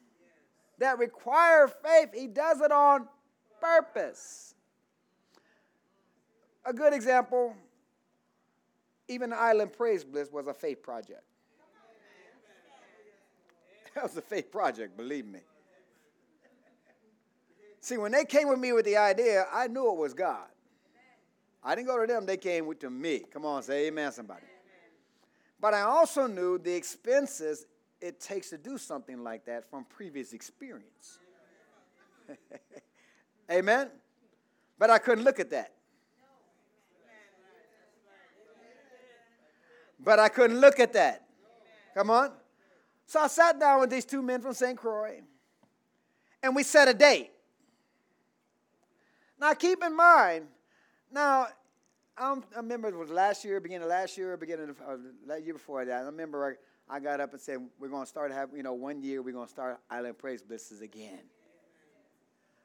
[0.78, 2.10] that require faith.
[2.14, 3.08] He does it on
[3.60, 4.54] purpose.
[6.66, 7.54] A good example,
[9.08, 11.22] even Island Praise Bliss was a faith project.
[14.00, 15.40] That was a faith project, believe me.
[17.80, 20.46] See, when they came with me with the idea, I knew it was God.
[21.62, 23.24] I didn't go to them, they came with to me.
[23.30, 24.46] Come on, say amen, somebody.
[25.60, 27.66] But I also knew the expenses
[28.00, 31.18] it takes to do something like that from previous experience.
[33.52, 33.90] amen?
[34.78, 35.74] But I couldn't look at that.
[40.02, 41.26] But I couldn't look at that.
[41.92, 42.39] Come on.
[43.10, 44.78] So I sat down with these two men from St.
[44.78, 45.20] Croix
[46.44, 47.32] and we set a date.
[49.40, 50.46] Now, keep in mind,
[51.10, 51.48] now,
[52.16, 54.76] I'm, i remember it was last year, beginning of last year, beginning of
[55.28, 56.02] uh, year before that.
[56.02, 56.56] I remember
[56.88, 59.22] I, I got up and said, We're going to start having, you know, one year
[59.22, 61.18] we're going to start Island Praise Blisses again.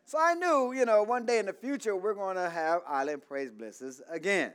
[0.05, 3.23] So I knew, you know, one day in the future we're going to have Island
[3.27, 4.51] Praise Blisses again.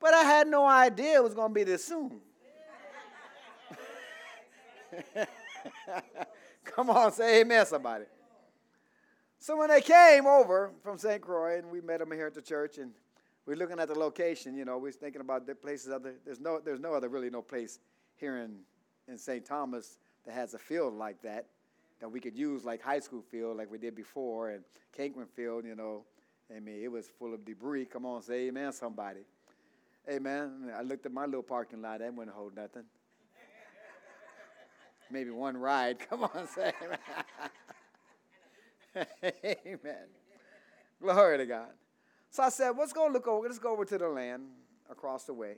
[0.00, 2.22] But I had no idea it was going to be this soon.
[6.64, 8.04] Come on, say amen, somebody.
[9.38, 11.20] So when they came over from St.
[11.20, 12.92] Croix, and we met them here at the church, and
[13.46, 16.14] we're looking at the location, you know, we're thinking about the places other.
[16.24, 17.78] There's no, there's no other, really, no place
[18.16, 18.58] here in
[19.08, 19.44] in St.
[19.44, 21.46] Thomas that has a field like that
[22.00, 24.62] that we could use like high school field, like we did before, and
[24.96, 26.04] Kankman Field, you know.
[26.54, 27.86] I mean, it was full of debris.
[27.86, 29.20] Come on, say amen, somebody.
[30.08, 30.70] Amen.
[30.74, 31.98] I looked at my little parking lot.
[31.98, 32.84] That wouldn't hold nothing
[35.10, 35.98] maybe one ride.
[36.10, 36.98] Come on, say amen.
[39.44, 40.06] amen.
[41.00, 41.70] Glory to God.
[42.30, 44.42] So I said, let's go look over, let's go over to the land
[44.90, 45.56] across the way.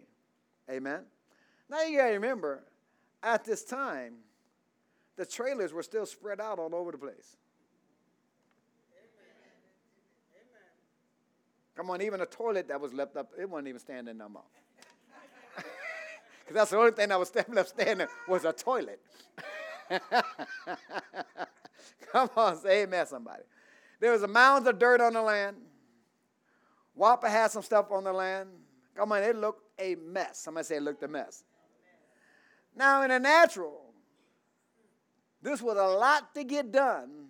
[0.70, 1.01] Amen.
[1.68, 2.64] Now you gotta remember,
[3.22, 4.14] at this time,
[5.16, 7.36] the trailers were still spread out all over the place.
[11.76, 14.42] Come on, even a toilet that was left up, it wasn't even standing no more.
[16.51, 19.01] Because that's the only thing that was left standing was a toilet.
[22.11, 23.44] Come on, say amen, somebody.
[24.01, 25.59] There was a mounds of dirt on the land.
[26.96, 28.48] Whopper had some stuff on the land.
[28.96, 30.40] Come on, it looked a mess.
[30.40, 31.44] Somebody say it looked a mess.
[32.74, 33.82] Now, in the natural,
[35.40, 37.28] this was a lot to get done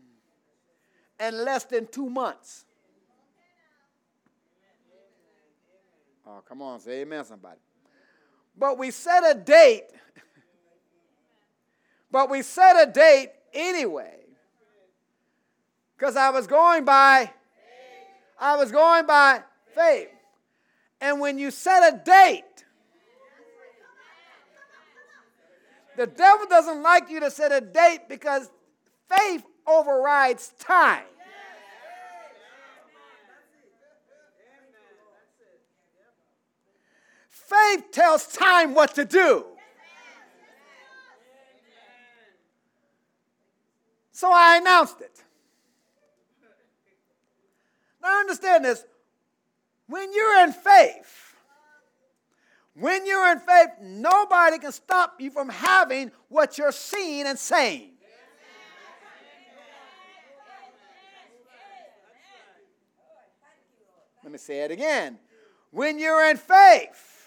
[1.23, 2.65] in less than two months.
[6.27, 7.61] Oh, come on, say amen, somebody.
[8.61, 9.87] But we set a date.
[12.13, 14.19] but we set a date anyway.
[15.97, 17.31] Because I was going by,
[18.39, 19.43] I was going by
[19.75, 20.11] faith.
[21.01, 22.45] And when you set a date,
[25.97, 28.51] the devil doesn't like you to set a date because
[29.09, 31.05] faith overrides time.
[37.51, 39.45] Faith tells time what to do.
[44.13, 45.23] So I announced it.
[48.03, 48.85] Now understand this.
[49.89, 51.35] When you're in faith,
[52.75, 57.91] when you're in faith, nobody can stop you from having what you're seeing and saying.
[64.23, 65.19] Let me say it again.
[65.73, 67.20] When you're in faith,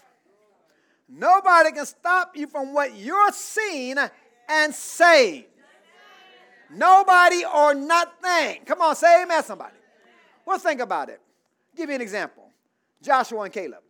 [1.10, 3.97] nobody can stop you from what you're seeing
[4.49, 5.45] and saying.
[6.72, 8.62] Nobody or nothing.
[8.66, 9.76] Come on, say amen, somebody.
[10.45, 11.22] Well, think about it.
[11.76, 12.49] Give you an example
[13.01, 13.84] Joshua and Caleb.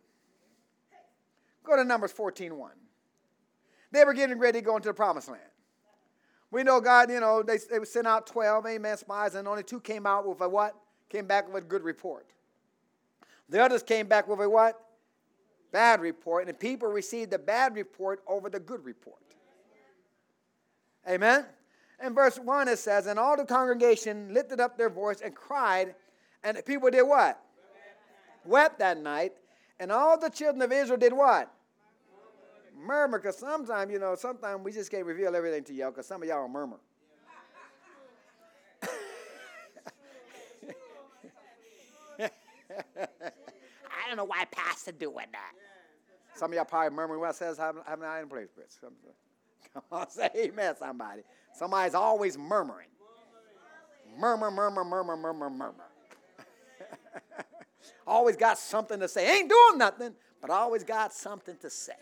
[1.62, 2.70] Go to Numbers 14 1.
[3.90, 5.42] They were getting ready to go into the promised land.
[6.50, 9.80] We know God, you know, they, they sent out 12, amen, spies, and only two
[9.80, 10.76] came out with a what?
[11.08, 12.26] Came back with a good report.
[13.48, 14.80] The others came back with a what?
[15.74, 16.48] Bad report.
[16.48, 19.18] And people received the bad report over the good report.
[21.08, 21.46] Amen?
[22.00, 25.96] In verse 1, it says, And all the congregation lifted up their voice and cried,
[26.44, 27.40] and the people did what?
[28.44, 29.32] Wept that night.
[29.80, 31.52] And all the children of Israel did what?
[32.80, 33.18] Murmur.
[33.18, 36.28] Because sometimes, you know, sometimes we just can't reveal everything to y'all because some of
[36.28, 36.78] y'all murmur.
[44.14, 45.52] Don't know why Pastor doing that.
[46.36, 48.78] Some of y'all probably murmuring when I says having an eye in place, Chris.
[48.80, 48.92] Come
[49.90, 51.22] on, say amen, somebody.
[51.52, 52.86] Somebody's always murmuring.
[54.16, 55.74] Murmur, murmur, murmur, murmur, murmur.
[58.06, 59.36] always got something to say.
[59.36, 61.94] Ain't doing nothing, but always got something to say.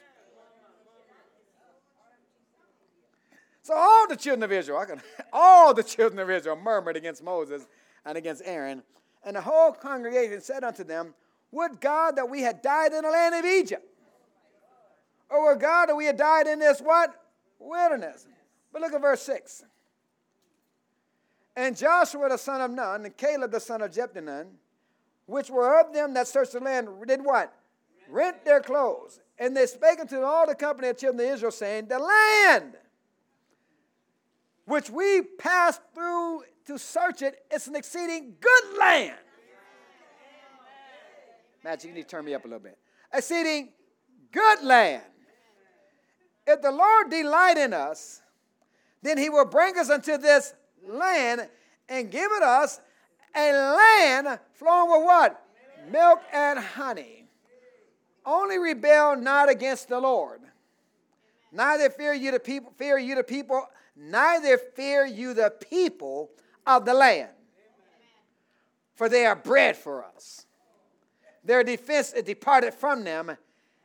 [3.63, 4.85] So all the children of Israel,
[5.33, 7.67] all the children of Israel murmured against Moses
[8.05, 8.83] and against Aaron.
[9.25, 11.15] And the whole congregation said unto them,
[11.53, 13.87] Would God that we had died in the land of Egypt?
[15.31, 17.15] Or would God that we had died in this what?
[17.59, 18.27] Wilderness.
[18.73, 19.65] But look at verse 6.
[21.55, 24.47] And Joshua the son of Nun, and Caleb the son of Jephunneh,
[25.27, 27.55] which were of them that searched the land, did what?
[28.09, 29.21] Rent their clothes.
[29.39, 32.75] And they spake unto all the company of children of Israel, saying, The land
[34.65, 39.19] which we passed through to search it, it's an exceeding good land.
[41.65, 42.79] Magic, you need to turn me up a little bit.
[43.13, 43.71] Exceeding
[44.33, 45.03] good land.
[46.47, 48.21] If the Lord delight in us,
[49.03, 50.55] then he will bring us unto this
[50.87, 51.49] land
[51.89, 52.81] and give it us
[53.37, 55.45] a land flowing with what?
[55.91, 57.27] Milk and honey.
[58.25, 60.41] Only rebel not against the Lord.
[61.53, 66.31] Neither fear you the people, fear you the people, neither fear you the people
[66.67, 67.31] of the land.
[68.95, 70.47] For they are bread for us.
[71.45, 73.37] Their defense is departed from them,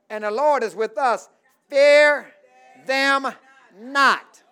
[0.10, 1.28] and the Lord is with us.
[1.70, 2.32] Fear
[2.86, 3.28] them
[3.80, 4.44] not.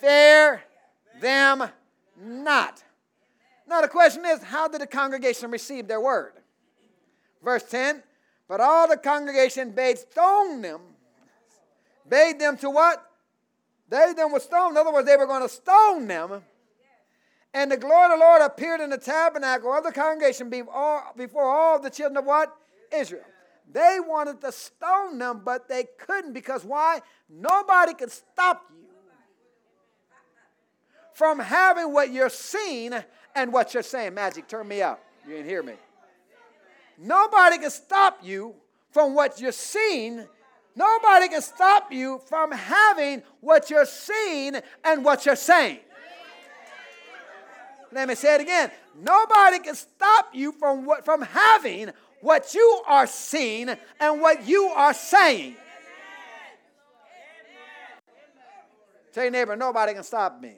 [0.00, 0.62] Fear
[1.20, 1.64] them
[2.22, 2.82] not.
[3.66, 6.32] Now, the question is how did the congregation receive their word?
[7.42, 8.02] Verse 10
[8.48, 10.80] But all the congregation bade stone them,
[12.08, 13.04] bade them to what?
[13.88, 14.72] They them with stone.
[14.72, 16.42] In other words, they were going to stone them.
[17.54, 21.78] And the glory of the Lord appeared in the tabernacle of the congregation before all
[21.78, 22.54] the children of what?
[22.92, 23.22] Israel.
[23.72, 27.00] They wanted to stone them, but they couldn't because why?
[27.30, 28.86] Nobody could stop you
[31.12, 32.92] from having what you're seeing
[33.34, 34.14] and what you're saying.
[34.14, 35.02] Magic, turn me up.
[35.26, 35.74] You didn't hear me.
[36.98, 38.54] Nobody can stop you
[38.90, 40.26] from what you're seeing.
[40.76, 45.78] Nobody can stop you from having what you're seeing and what you're saying.
[47.94, 48.72] Let me say it again.
[49.00, 51.90] Nobody can stop you from what from having
[52.20, 53.70] what you are seeing
[54.00, 55.54] and what you are saying.
[59.12, 60.56] Tell your neighbor, nobody can stop me.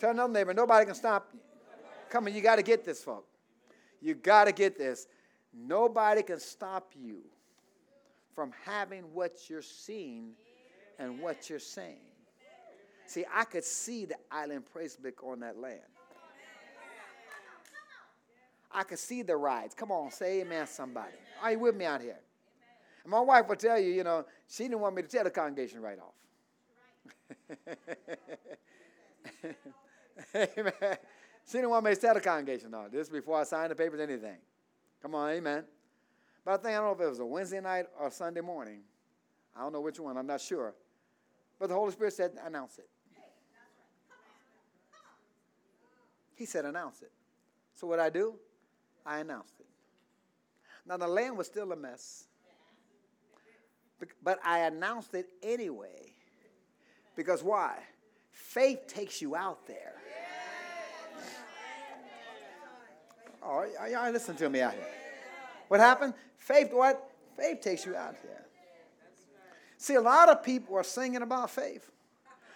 [0.00, 1.40] Tell another neighbor, nobody can stop you.
[2.08, 3.28] Come on, you got to get this, folks.
[4.00, 5.06] You got to get this.
[5.52, 7.20] Nobody can stop you
[8.34, 10.30] from having what you're seeing
[10.98, 12.09] and what you're saying.
[13.10, 15.80] See, I could see the island praise book on that land.
[18.70, 19.74] I could see the rides.
[19.74, 21.10] Come on, say amen, somebody.
[21.42, 22.20] Are you with me out here?
[23.02, 25.30] And my wife will tell you, you know, she didn't want me to tell the
[25.30, 26.14] congregation right off.
[30.36, 30.72] amen.
[31.50, 32.86] She didn't want me to tell the congregation, no.
[32.88, 34.36] This before I signed the papers, anything.
[35.02, 35.64] Come on, amen.
[36.44, 38.82] But I think, I don't know if it was a Wednesday night or Sunday morning.
[39.56, 40.74] I don't know which one, I'm not sure.
[41.58, 42.88] But the Holy Spirit said, announce it.
[46.40, 47.12] He said, announce it.
[47.74, 48.34] So what I do?
[49.04, 49.66] I announced it.
[50.86, 52.24] Now the land was still a mess.
[54.22, 56.14] But I announced it anyway.
[57.14, 57.76] Because why?
[58.30, 59.92] Faith takes you out there.
[63.42, 64.88] Oh, y'all listen to me out here.
[65.68, 66.14] What happened?
[66.38, 67.10] Faith, what?
[67.36, 68.46] Faith takes you out here.
[69.76, 71.90] See, a lot of people are singing about faith.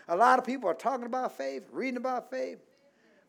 [0.08, 2.60] A lot of people are talking about faith, reading about faith,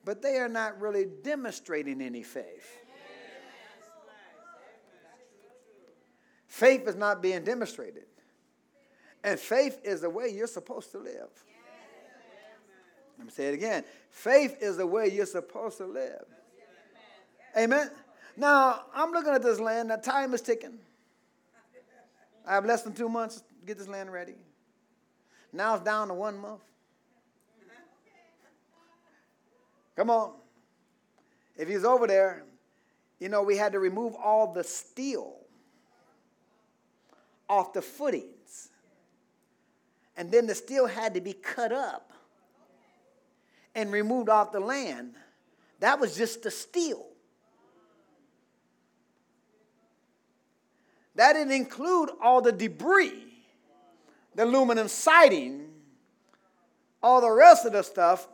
[0.06, 2.78] but they are not really demonstrating any faith.
[6.48, 8.06] Faith is not being demonstrated.
[9.24, 11.30] And faith is the way you're supposed to live.
[13.18, 13.84] Let me say it again.
[14.12, 16.26] Faith is the way you're supposed to live.
[17.58, 17.90] Amen.
[18.38, 19.90] Now, I'm looking at this land.
[19.90, 20.78] Now, time is ticking.
[22.46, 24.36] I have less than two months to get this land ready.
[25.52, 26.62] Now it's down to one month.
[29.96, 30.34] Come on.
[31.58, 32.44] If he's over there,
[33.20, 35.38] you know, we had to remove all the steel
[37.50, 38.70] off the footings.
[40.18, 42.12] And then the steel had to be cut up
[43.74, 45.14] and removed off the land.
[45.80, 47.06] That was just the steel.
[51.16, 53.24] That didn't include all the debris,
[54.36, 55.70] the aluminum siding,
[57.02, 58.28] all the rest of the stuff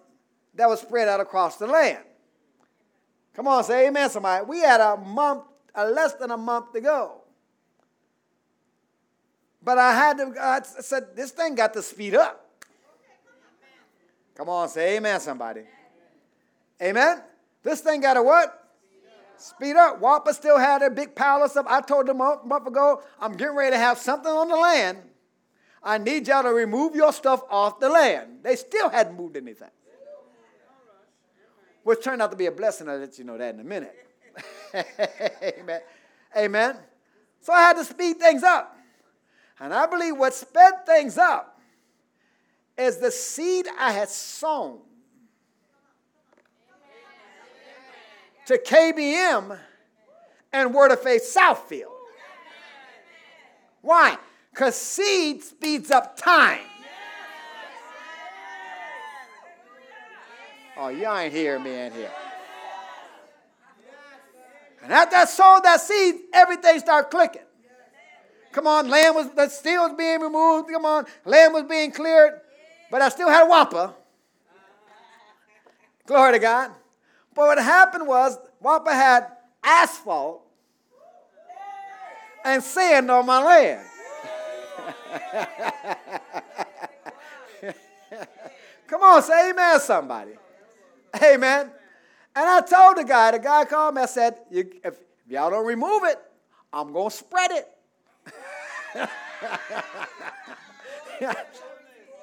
[0.56, 2.04] that was spread out across the land.
[3.34, 4.46] Come on, say amen, somebody.
[4.46, 5.44] We had a month,
[5.74, 7.22] a less than a month to go.
[9.64, 12.46] But I had to, I said, this thing got to speed up.
[14.36, 15.62] Come on, say amen, somebody.
[16.82, 17.22] Amen?
[17.64, 18.58] This thing got to what?
[19.38, 20.00] Speed up.
[20.00, 21.66] Whopper still had a big of stuff.
[21.68, 24.98] I told them a month ago, I'm getting ready to have something on the land.
[25.84, 28.40] I need y'all to remove your stuff off the land.
[28.44, 29.70] They still hadn't moved anything.
[31.84, 32.88] Which turned out to be a blessing.
[32.88, 33.96] I'll let you know that in a minute.
[35.44, 35.82] Amen.
[36.38, 36.78] Amen.
[37.42, 38.78] So I had to speed things up.
[39.60, 41.60] And I believe what sped things up
[42.78, 44.80] is the seed I had sown
[48.48, 49.58] to KBM
[50.52, 51.86] and Word of Faith Southfield.
[53.82, 54.18] Why?
[54.52, 56.60] Because seed speeds up time.
[60.84, 62.10] Oh, y'all ain't hearing me in here.
[64.82, 67.44] And after I sowed that seed, everything started clicking.
[68.52, 70.70] Come on, land was the steel was being removed.
[70.72, 72.42] Come on, land was being cleared,
[72.90, 73.94] but I still had a whopper.
[76.08, 76.72] Glory to God.
[77.36, 79.28] But what happened was Whopper had
[79.64, 80.42] asphalt
[82.44, 83.86] and sand on my land.
[88.88, 90.32] Come on, say amen, somebody.
[91.22, 91.72] Amen.
[92.36, 94.96] And I told the guy, the guy called me, I said, if
[95.28, 96.18] y'all don't remove it,
[96.72, 97.68] I'm going to spread it.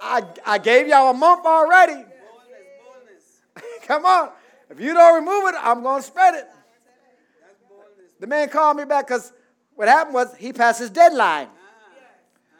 [0.00, 2.04] I, I gave y'all a month already.
[3.86, 4.30] Come on.
[4.70, 6.46] If you don't remove it, I'm going to spread it.
[8.20, 9.32] The man called me back because
[9.74, 11.48] what happened was he passed his deadline.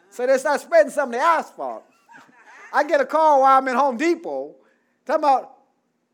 [0.09, 1.83] So they start spreading some of the asphalt.
[2.73, 4.55] I get a call while I'm in Home Depot
[5.05, 5.58] talking about,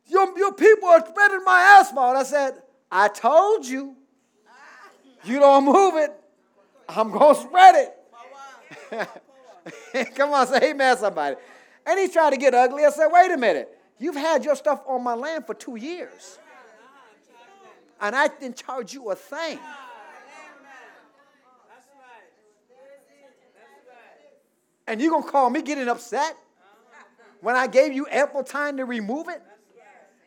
[0.07, 2.15] your, your people are spreading my asphalt.
[2.15, 3.95] I said, I told you.
[5.23, 6.11] You don't move it.
[6.87, 7.89] I'm going to spread
[8.91, 10.15] it.
[10.15, 11.35] Come on, say amen, somebody.
[11.85, 12.85] And he tried to get ugly.
[12.85, 13.69] I said, wait a minute.
[13.97, 16.37] You've had your stuff on my land for two years.
[17.99, 19.59] And I didn't charge you a thing.
[24.87, 26.37] And you're going to call me getting upset
[27.41, 29.41] when I gave you ample time to remove it?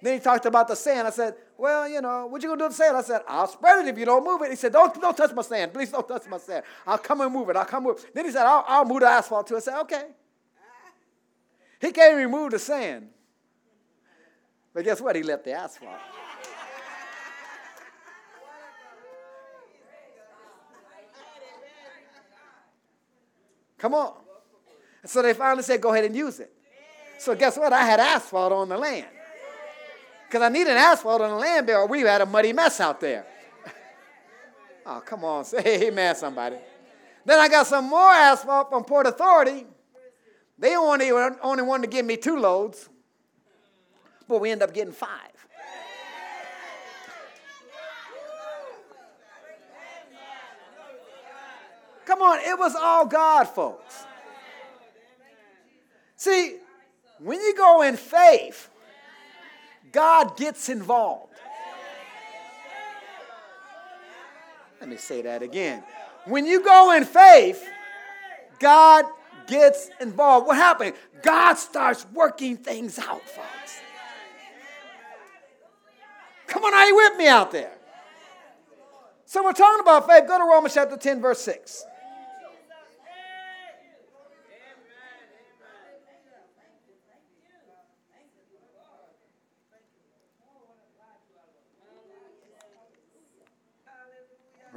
[0.00, 1.08] Then he talked about the sand.
[1.08, 2.96] I said, well, you know, what you gonna do with the sand?
[2.96, 4.50] I said, I'll spread it if you don't move it.
[4.50, 5.72] He said, don't, don't touch my sand.
[5.72, 6.64] Please don't touch my sand.
[6.86, 7.56] I'll come and move it.
[7.56, 8.14] I'll come move it.
[8.14, 9.56] Then he said, I'll, I'll move the asphalt too.
[9.56, 10.04] I said, okay.
[11.80, 13.08] He can't remove the sand.
[14.72, 15.16] But guess what?
[15.16, 15.96] He left the asphalt.
[23.78, 24.14] Come on.
[25.04, 26.52] So they finally said, go ahead and use it.
[27.18, 27.72] So guess what?
[27.72, 29.06] I had asphalt on the land.
[30.28, 33.00] Because I need an asphalt on the land or we had a muddy mess out
[33.00, 33.24] there.
[34.86, 35.44] oh, come on.
[35.46, 36.56] Say amen, somebody.
[37.24, 39.66] Then I got some more asphalt from Port Authority.
[40.58, 42.90] They only, only wanted to give me two loads,
[44.26, 45.08] but we end up getting five.
[52.04, 54.04] Come on, it was all God, folks.
[56.16, 56.56] See,
[57.18, 58.68] when you go in faith,
[59.98, 61.34] God gets involved.
[64.78, 65.82] Let me say that again.
[66.24, 67.68] When you go in faith,
[68.60, 69.06] God
[69.48, 70.46] gets involved.
[70.46, 70.94] What happened?
[71.20, 73.80] God starts working things out, folks.
[76.46, 77.72] Come on, are you with me out there?
[79.24, 80.28] So we're talking about faith.
[80.28, 81.84] Go to Romans chapter 10, verse 6.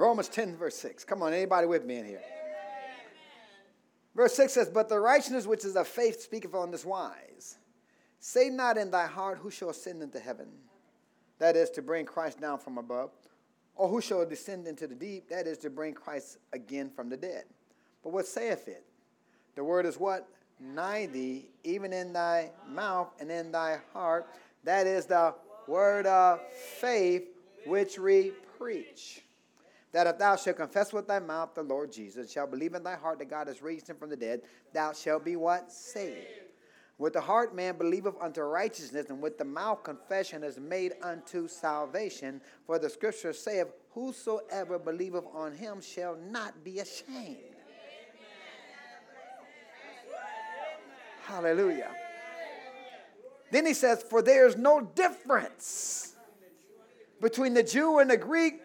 [0.01, 1.03] Romans 10, verse 6.
[1.03, 2.23] Come on, anybody with me in here?
[4.15, 7.57] Verse 6 says, But the righteousness which is of faith speaketh on this wise
[8.19, 10.47] Say not in thy heart, Who shall ascend into heaven?
[11.37, 13.11] That is to bring Christ down from above.
[13.75, 15.29] Or who shall descend into the deep?
[15.29, 17.45] That is to bring Christ again from the dead.
[18.03, 18.83] But what saith it?
[19.55, 20.27] The word is what?
[20.59, 24.27] Nigh thee, even in thy mouth and in thy heart.
[24.63, 25.35] That is the
[25.67, 26.39] word of
[26.79, 27.23] faith
[27.65, 29.21] which we preach
[29.91, 32.95] that if thou shalt confess with thy mouth the Lord Jesus, shalt believe in thy
[32.95, 34.41] heart that God has raised him from the dead,
[34.73, 35.71] thou shalt be what?
[35.71, 36.27] Saved.
[36.97, 41.47] With the heart man believeth unto righteousness, and with the mouth confession is made unto
[41.47, 42.39] salvation.
[42.67, 47.37] For the scripture saith, Whosoever believeth on him shall not be ashamed.
[51.23, 51.89] Hallelujah.
[53.51, 56.15] Then he says, For there is no difference
[57.19, 58.61] between the Jew and the Greek,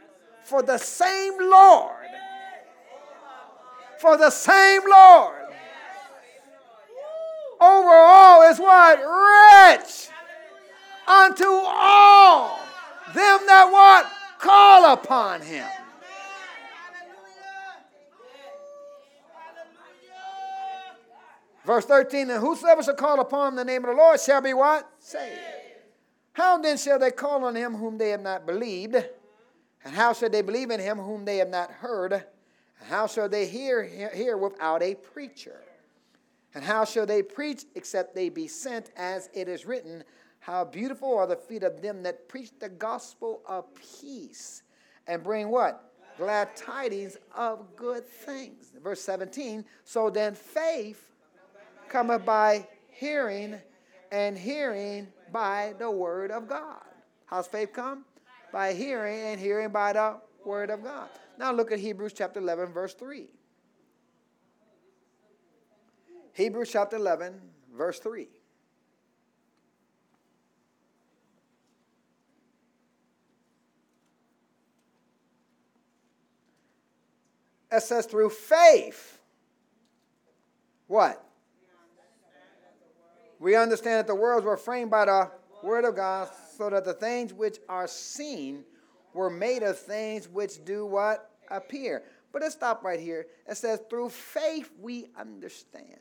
[0.47, 1.93] for the same Lord.
[3.99, 5.35] For the same Lord.
[7.61, 8.99] Overall is what?
[8.99, 10.09] Rich
[11.09, 12.59] unto all
[13.15, 14.13] them that what?
[14.39, 15.67] Call upon him.
[21.65, 24.89] Verse 13, and whosoever shall call upon the name of the Lord shall be what?
[25.01, 25.41] Saved.
[26.33, 28.95] How then shall they call on him whom they have not believed?
[29.87, 32.13] And how shall they believe in him whom they have not heard?
[32.13, 35.61] And how shall they hear, hear without a preacher?
[36.57, 40.03] And how shall they preach except they be sent, as it is written,
[40.41, 43.67] How beautiful are the feet of them that preach the gospel of
[44.01, 44.65] peace
[45.07, 45.93] and bring what?
[46.19, 48.73] Glad tidings of good things.
[48.83, 51.13] Verse 17 So then faith
[51.89, 53.55] cometh by hearing,
[54.11, 56.83] and hearing by the word of God.
[57.27, 58.05] How's faith come?
[58.57, 61.11] By hearing, and hearing by the word of God.
[61.39, 63.29] Now look at Hebrews chapter 11, verse 3.
[66.33, 67.39] Hebrews chapter 11,
[67.77, 68.29] verse 3.
[77.71, 79.19] It says, through faith,
[80.87, 81.23] what?
[83.39, 85.31] We understand that the worlds were framed by the
[85.63, 88.65] word of God so that the things which are seen
[89.13, 91.31] were made of things which do what?
[91.51, 92.03] Appear.
[92.33, 93.27] But let's stop right here.
[93.49, 96.01] It says, through faith we understand.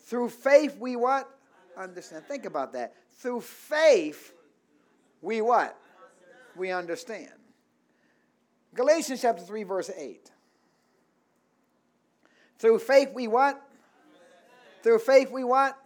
[0.00, 1.28] Through faith we what?
[1.76, 2.24] Understand.
[2.24, 2.94] Think about that.
[3.18, 4.32] Through faith
[5.20, 5.76] we what?
[6.56, 7.32] We understand.
[8.74, 10.30] Galatians chapter 3, verse 8.
[12.58, 13.62] Through faith we what?
[14.82, 15.78] Through faith we what?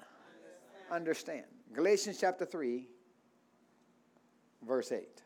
[0.90, 1.44] Understand.
[1.72, 2.86] Galatians chapter 3,
[4.66, 5.22] verse 8.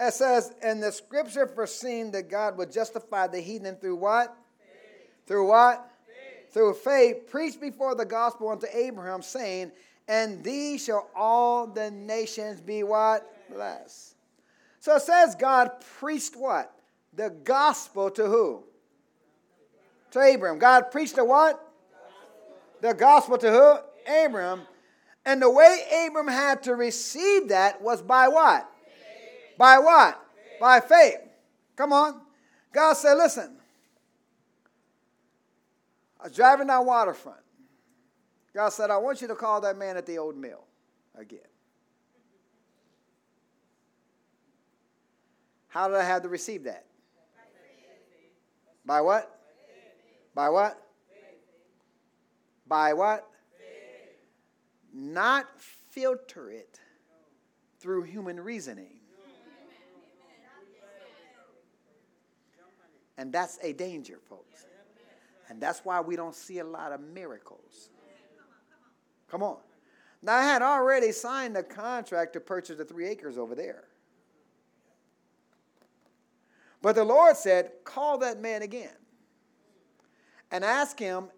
[0.00, 4.34] It says, and the scripture foreseen that God would justify the heathen through what?
[4.58, 5.26] Faith.
[5.26, 5.90] Through what?
[6.06, 6.54] Faith.
[6.54, 9.72] Through faith, preached before the gospel unto Abraham, saying,
[10.08, 13.30] And these shall all the nations be what?
[13.52, 14.14] Blessed.
[14.80, 16.74] So it says God preached what?
[17.12, 18.64] The gospel to who?
[20.10, 20.58] To Abraham.
[20.58, 21.60] God preached the what?
[22.80, 24.12] The gospel to who?
[24.12, 24.62] Abraham.
[25.24, 28.68] And the way Abraham had to receive that was by what?
[28.84, 29.58] Faith.
[29.58, 30.20] By what?
[30.34, 30.60] Faith.
[30.60, 31.18] By faith.
[31.76, 32.20] Come on.
[32.72, 33.56] God said, listen,
[36.18, 37.40] I was driving down waterfront.
[38.54, 40.64] God said, I want you to call that man at the old mill
[41.16, 41.40] again.
[45.68, 46.84] How did I have to receive that?
[48.84, 49.39] By what?
[50.34, 50.80] By what?
[52.66, 53.26] By what?
[54.92, 56.80] Not filter it
[57.78, 59.00] through human reasoning.
[63.18, 64.66] And that's a danger, folks.
[65.48, 67.90] And that's why we don't see a lot of miracles.
[69.28, 69.58] Come on.
[70.22, 73.84] Now, I had already signed a contract to purchase the three acres over there.
[76.82, 78.99] But the Lord said, Call that man again
[80.50, 81.28] and ask him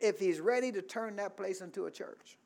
[0.00, 2.36] if he's ready to turn that place into a church.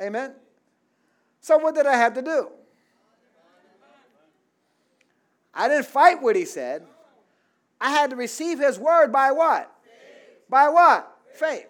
[0.00, 0.32] Amen.
[1.40, 2.48] So, what did I have to do?
[5.52, 6.86] I didn't fight what he said.
[7.80, 9.70] I had to receive his word by what?
[9.82, 10.48] Faith.
[10.48, 11.18] By what?
[11.34, 11.66] Faith.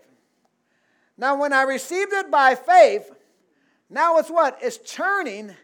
[1.17, 3.11] Now, when I received it by faith,
[3.89, 4.59] now it's what?
[4.63, 5.55] It's churning,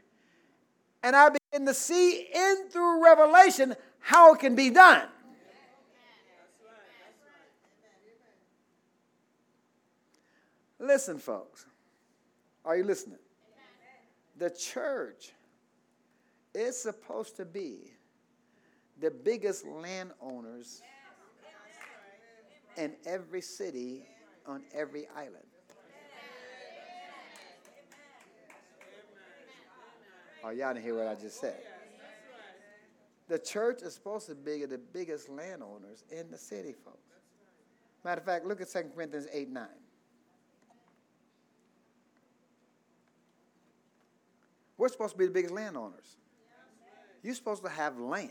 [1.02, 3.74] and I begin to see in through revelation
[4.06, 5.08] how it can be done.
[10.78, 11.66] Listen, folks.
[12.64, 13.18] Are you listening?
[14.38, 15.32] The church
[16.54, 17.94] is supposed to be
[19.00, 20.82] the biggest landowners
[22.76, 24.04] in every city
[24.46, 25.42] on every island.
[30.44, 31.60] Oh, y'all didn't hear what I just said.
[33.28, 36.98] The church is supposed to be the biggest landowners in the city, folks.
[38.04, 39.66] Matter of fact, look at 2 Corinthians 8 9.
[44.78, 46.16] We're supposed to be the biggest landowners.
[47.22, 48.30] You're supposed to have land.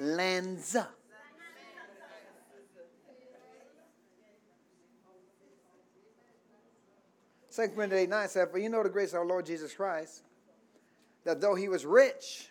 [0.00, 0.76] Lands.
[7.50, 10.22] Second Corinthians 8 9 said, For you know the grace of our Lord Jesus Christ,
[11.28, 12.48] that though he was rich,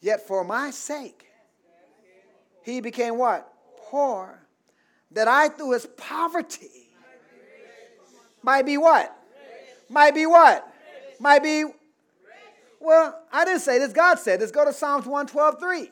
[0.00, 1.26] yet for my sake,
[2.62, 3.52] he became what?
[3.88, 4.46] Poor,
[5.10, 6.88] that I through his poverty
[8.44, 9.12] might be what?
[9.88, 10.72] Might be what?
[11.18, 11.64] Might be.
[12.78, 13.92] Well, I didn't say this.
[13.92, 14.52] God said this.
[14.52, 15.90] Go to Psalms 112 3.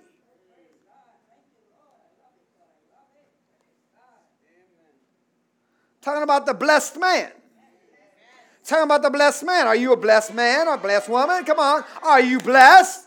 [6.01, 7.33] Talking about the blessed man.
[8.69, 9.67] Talking about the blessed man.
[9.67, 11.43] Are you a blessed man or a blessed woman?
[11.47, 11.85] Come on.
[12.03, 13.07] Are you blessed?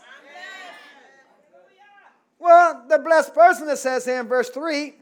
[2.40, 4.94] Well, the blessed person that says here in verse 3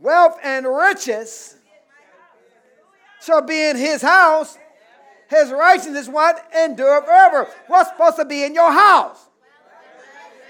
[0.00, 1.54] wealth and riches
[3.22, 4.58] shall be in his house.
[5.28, 6.44] His righteousness what?
[6.58, 7.46] Endure forever.
[7.68, 9.28] What's supposed to be in your house?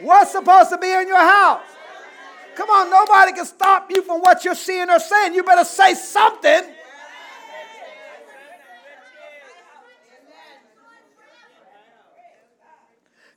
[0.00, 1.60] What's supposed to be in your house?
[2.54, 5.34] Come on, nobody can stop you from what you're seeing or saying.
[5.34, 6.62] You better say something.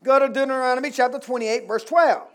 [0.04, 2.28] Go to Deuteronomy chapter 28, verse 12.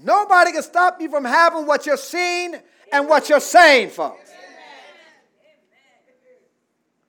[0.00, 2.54] Nobody can stop you from having what you're seeing
[2.92, 4.30] and what you're saying, folks.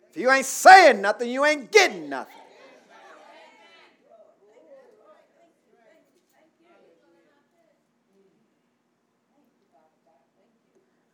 [0.10, 2.34] If you ain't saying nothing, you ain't getting nothing.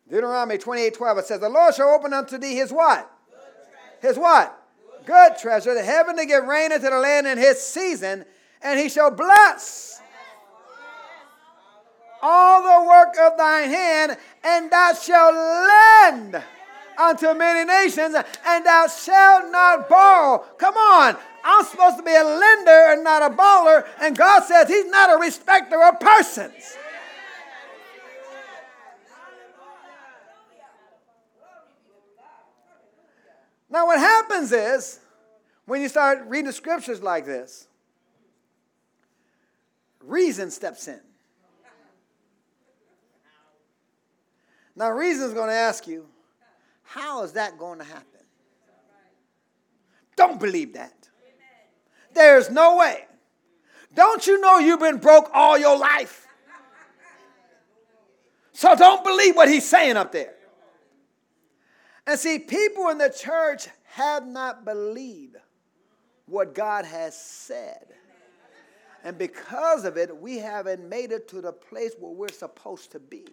[0.08, 3.12] Deuteronomy 28 12, it says, The Lord shall open unto thee his what?
[4.02, 4.65] His what?
[5.06, 8.26] Good treasure, the heaven to give rain into the land in his season,
[8.62, 10.02] and he shall bless
[12.22, 16.44] all the work of thine hand, and thou shalt lend
[16.98, 20.40] unto many nations, and thou shalt not borrow.
[20.58, 21.16] Come on.
[21.44, 25.14] I'm supposed to be a lender and not a borrower, and God says He's not
[25.14, 26.76] a respecter of persons.
[33.76, 35.02] Now, what happens is
[35.66, 37.68] when you start reading the scriptures like this,
[40.02, 41.02] reason steps in.
[44.78, 46.06] Now, reason is going to ask you,
[46.84, 48.22] how is that going to happen?
[50.16, 51.10] Don't believe that.
[52.14, 53.04] There's no way.
[53.94, 56.26] Don't you know you've been broke all your life?
[58.54, 60.35] So don't believe what he's saying up there.
[62.08, 65.38] And see, people in the church have not believed
[66.28, 67.88] what God has said.
[69.04, 73.00] And because of it, we haven't made it to the place where we're supposed to
[73.00, 73.26] be.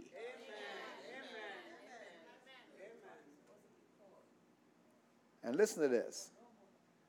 [5.45, 6.31] And listen to this.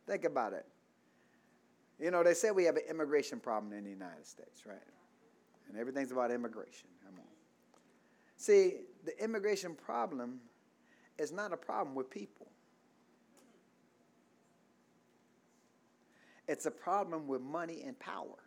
[0.07, 0.65] Think about it.
[1.99, 4.77] You know, they say we have an immigration problem in the United States, right?
[5.69, 6.87] And everything's about immigration.
[7.05, 7.25] Come on.
[8.37, 10.39] See, the immigration problem
[11.17, 12.47] is not a problem with people.
[16.47, 18.39] It's a problem with money and power.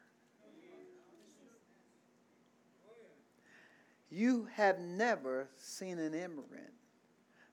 [4.11, 6.73] You have never seen an immigrant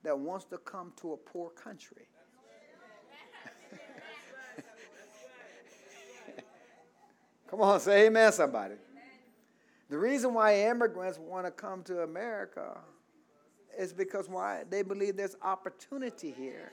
[0.03, 2.07] that wants to come to a poor country.
[7.49, 8.75] come on, say amen, somebody.
[9.89, 12.77] The reason why immigrants want to come to America
[13.77, 14.63] is because why?
[14.69, 16.71] They believe there's opportunity here.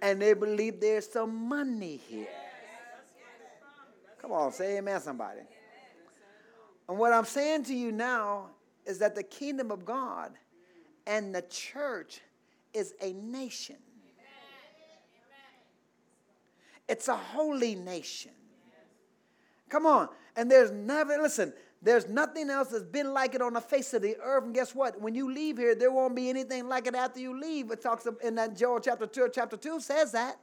[0.00, 2.28] And they believe there's some money here.
[4.20, 5.40] Come on, say amen, somebody.
[6.88, 8.46] And what I'm saying to you now
[8.86, 10.32] is that the kingdom of God
[11.06, 12.20] and the church
[12.72, 13.76] is a nation.
[16.88, 18.32] It's a holy nation.
[19.68, 20.08] Come on.
[20.36, 24.02] And there's never, listen, there's nothing else that's been like it on the face of
[24.02, 24.44] the earth.
[24.44, 25.00] And guess what?
[25.00, 27.70] When you leave here, there won't be anything like it after you leave.
[27.70, 30.38] It talks in that Joel chapter 2, chapter 2 says that.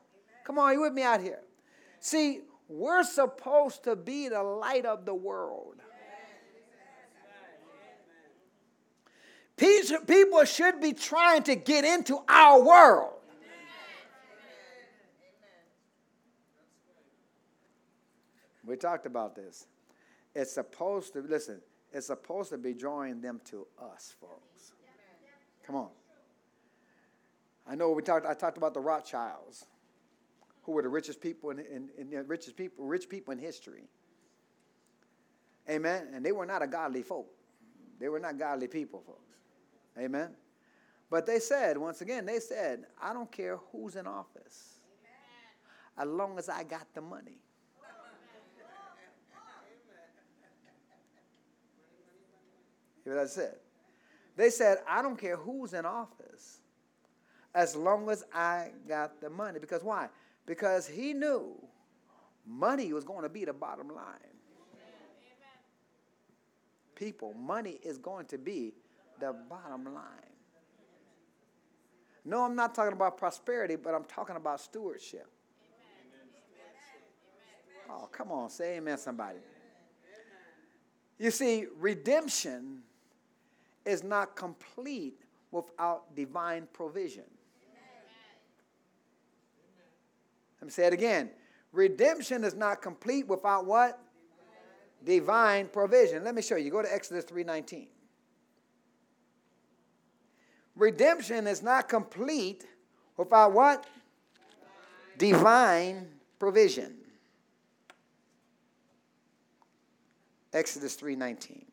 [0.46, 1.42] Come on, you with me out here?
[2.00, 5.76] See, we're supposed to be the light of the world.
[9.58, 13.14] People should be trying to get into our world.
[18.66, 19.68] We talked about this.
[20.36, 21.62] It's supposed to, listen,
[21.94, 24.74] it's supposed to be drawing them to us, folks.
[25.66, 25.90] Come on.
[27.68, 29.66] I know we talked, I talked about the Rothschilds
[30.64, 33.84] who were the richest people in, in, in the richest people, rich people in history.
[35.70, 36.10] Amen.
[36.14, 37.28] And they were not a godly folk.
[38.00, 39.38] They were not godly people, folks.
[39.98, 40.32] Amen.
[41.10, 44.80] But they said, once again, they said, I don't care who's in office.
[45.98, 47.40] As long as I got the money.
[53.06, 53.56] What I said?
[54.36, 56.60] They said, I don't care who's in office
[57.53, 59.60] as long as I got the money.
[59.60, 60.10] Because why?
[60.45, 61.56] because he knew
[62.45, 64.06] money was going to be the bottom line.
[66.95, 68.74] People, money is going to be
[69.20, 70.03] the bottom line.
[72.24, 75.28] No, I'm not talking about prosperity, but I'm talking about stewardship.
[77.89, 79.39] Oh, come on, say amen, somebody.
[81.20, 82.82] You see, redemption
[83.86, 85.22] is not complete
[85.52, 87.24] without divine provision.
[90.60, 91.30] Let me say it again.
[91.72, 94.00] Redemption is not complete without what?
[95.04, 96.24] Divine provision.
[96.24, 96.72] Let me show you.
[96.72, 97.88] Go to Exodus 3:19.
[100.76, 102.66] Redemption is not complete
[103.16, 103.86] without what?
[105.18, 106.98] Divine provision.
[110.52, 111.66] Exodus 3:19.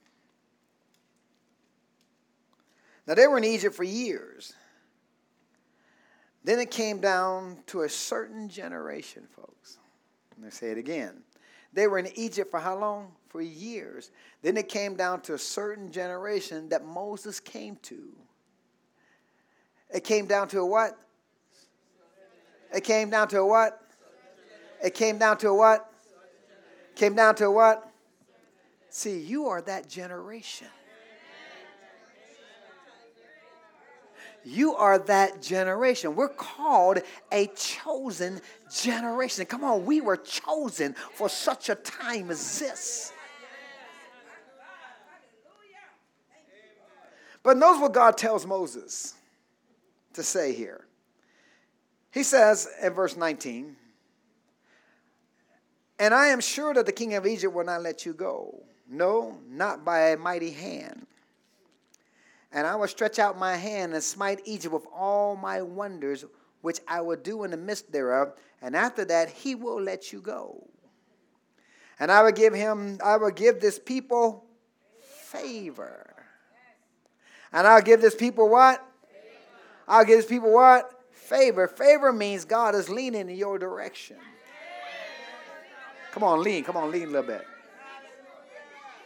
[3.07, 4.55] Now they were in Egypt for years.
[6.45, 9.79] Then it came down to a certain generation, folks.
[10.33, 11.23] Let me say it again.
[11.73, 13.13] They were in Egypt for how long?
[13.29, 14.11] For years.
[14.43, 18.13] Then it came down to a certain generation that Moses came to.
[19.95, 20.99] It came down to a what?
[22.75, 23.81] It came down to a what?
[24.83, 25.93] It came down to a what?
[26.97, 27.89] Came down to a what?
[28.89, 30.69] See, you are that generation.
[34.45, 36.17] You are that generation.
[36.17, 36.99] We're called
[37.31, 38.41] a chosen
[38.73, 39.47] generation.
[39.47, 43.13] Come on, we were chosen for such a time as this.
[47.43, 49.15] But notice what God tells Moses
[50.15, 50.87] to say here.
[52.13, 53.77] He says in verse 19,
[55.99, 58.63] And I am sure that the king of Egypt will not let you go.
[58.89, 61.07] No, not by a mighty hand
[62.53, 66.25] and I will stretch out my hand and smite Egypt with all my wonders,
[66.61, 68.35] which I will do in the midst thereof.
[68.61, 70.69] And after that, he will let you go.
[71.99, 74.45] And I will give him, I will give this people
[75.01, 76.15] favor.
[77.53, 78.85] And I'll give this people what?
[79.89, 80.91] I'll give this people what?
[81.11, 81.67] Favor.
[81.69, 84.17] Favor means God is leaning in your direction.
[86.13, 86.65] Come on, lean.
[86.65, 87.47] Come on, lean a little bit.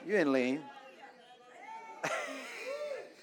[0.04, 0.62] You didn't lean.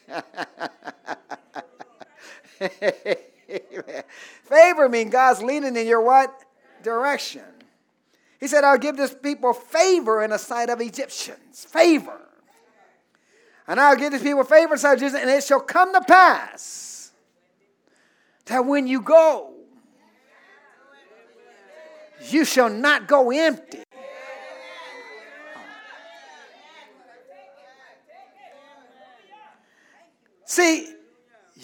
[4.43, 6.43] Favor means God's leading in your what?
[6.81, 7.43] Direction.
[8.39, 11.65] He said, I'll give this people favor in the sight of Egyptians.
[11.65, 12.19] Favor.
[13.67, 15.93] And I'll give this people favor in the sight of Egyptians, and it shall come
[15.93, 17.11] to pass
[18.45, 19.51] that when you go,
[22.29, 23.82] You shall not go empty.
[30.53, 30.87] See,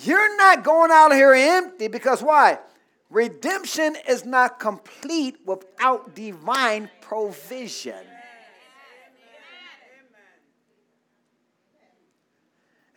[0.02, 2.58] you're not going out here empty because why?
[3.12, 8.04] Redemption is not complete without divine provision.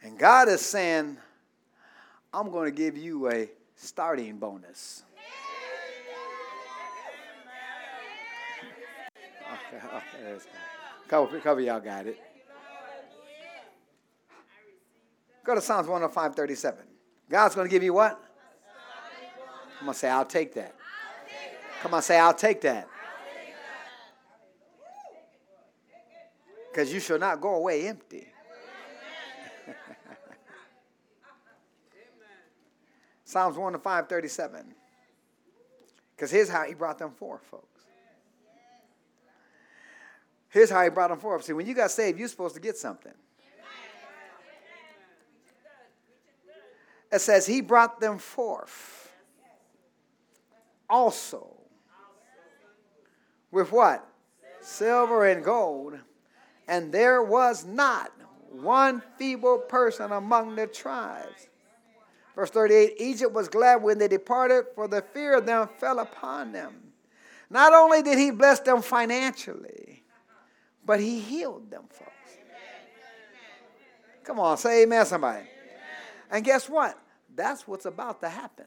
[0.02, 1.18] And God is saying,
[2.32, 5.02] I'm going to give you a starting bonus.
[9.74, 10.38] Okay, okay,
[11.08, 12.18] couple, couple y'all got it.
[15.44, 16.84] Go to Psalms 105, 37.
[17.28, 18.20] God's going to give you what?
[19.78, 20.74] Come on, say, I'll take that.
[21.82, 22.86] Come on, say, I'll take that.
[26.70, 28.28] Because you shall not go away empty.
[33.24, 34.74] Psalms 1 to 5, 37.
[36.14, 37.66] Because here's how he brought them forth, folks.
[40.48, 41.42] Here's how he brought them forth.
[41.44, 43.12] See, when you got saved, you're supposed to get something.
[47.12, 49.10] It says, He brought them forth
[50.88, 51.48] also
[53.50, 54.06] with what?
[54.60, 55.98] Silver and gold.
[56.68, 58.12] And there was not
[58.50, 61.48] one feeble person among the tribes.
[62.34, 66.52] Verse 38 Egypt was glad when they departed, for the fear of them fell upon
[66.52, 66.74] them.
[67.50, 70.02] Not only did he bless them financially,
[70.84, 72.10] but he healed them, folks.
[74.24, 75.46] Come on, say amen, somebody.
[76.30, 76.98] And guess what?
[77.34, 78.66] That's what's about to happen.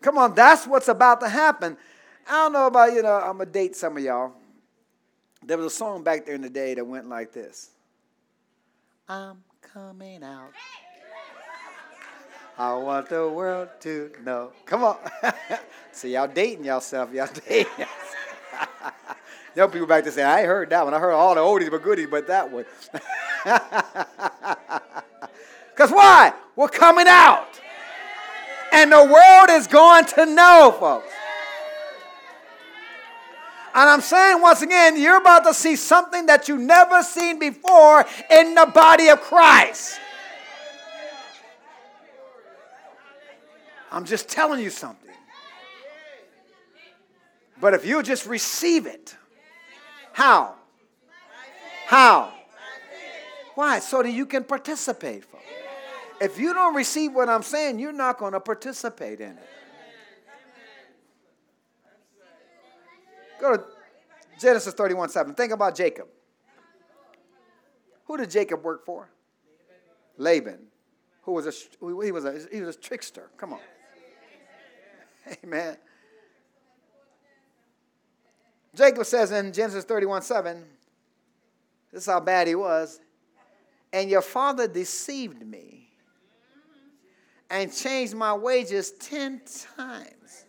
[0.00, 1.76] Come on, that's what's about to happen.
[2.26, 4.32] I don't know about, you know, I'm going to date some of y'all.
[5.44, 7.70] There was a song back there in the day that went like this
[9.08, 10.52] I'm coming out.
[12.56, 14.52] I want the world to know.
[14.66, 14.98] Come on.
[15.92, 17.12] See, y'all dating yourself.
[17.12, 19.16] Y'all dating yourself.
[19.54, 20.94] Young people back to say, I heard that one.
[20.94, 22.64] I heard all the oldies but goodies, but that one.
[25.80, 26.34] Because why?
[26.56, 27.58] We're coming out.
[28.70, 31.10] And the world is going to know, folks.
[33.74, 38.04] And I'm saying once again, you're about to see something that you've never seen before
[38.30, 39.98] in the body of Christ.
[43.90, 45.14] I'm just telling you something.
[47.58, 49.16] But if you just receive it,
[50.20, 50.54] how?
[51.86, 52.30] How?
[53.54, 53.78] Why?
[53.78, 55.24] So that you can participate.
[56.20, 59.48] If you don't receive what I'm saying, you're not going to participate in it.
[63.40, 63.64] Go to
[64.38, 65.32] Genesis 31 7.
[65.32, 66.08] Think about Jacob.
[68.04, 69.08] Who did Jacob work for?
[70.18, 70.58] Laban.
[71.22, 71.52] Who was a
[72.04, 73.30] he was a he was a trickster.
[73.38, 73.60] Come on.
[75.44, 75.78] Amen.
[78.74, 80.64] Jacob says in Genesis 31 7,
[81.92, 83.00] this is how bad he was.
[83.92, 85.88] And your father deceived me
[87.50, 89.40] and changed my wages 10
[89.76, 90.44] times.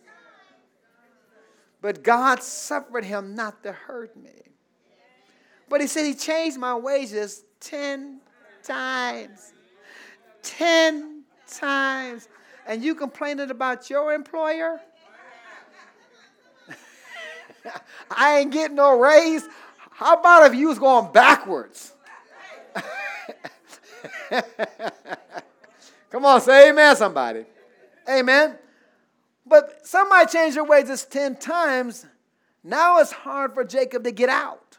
[1.80, 4.30] But God suffered him not to hurt me.
[5.68, 8.20] But he said he changed my wages 10
[8.62, 9.52] times.
[10.42, 12.28] 10 times.
[12.68, 14.80] And you complaining about your employer?
[18.16, 19.46] I ain't getting no raise.
[19.90, 21.92] How about if you was going backwards?
[26.10, 27.44] Come on, say amen, somebody.
[28.08, 28.58] Amen.
[29.46, 32.06] But somebody changed their wages 10 times.
[32.64, 34.78] Now it's hard for Jacob to get out.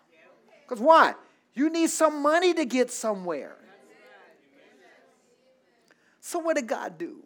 [0.61, 1.15] Because why?
[1.53, 3.55] You need some money to get somewhere.
[6.21, 7.17] So, what did God do?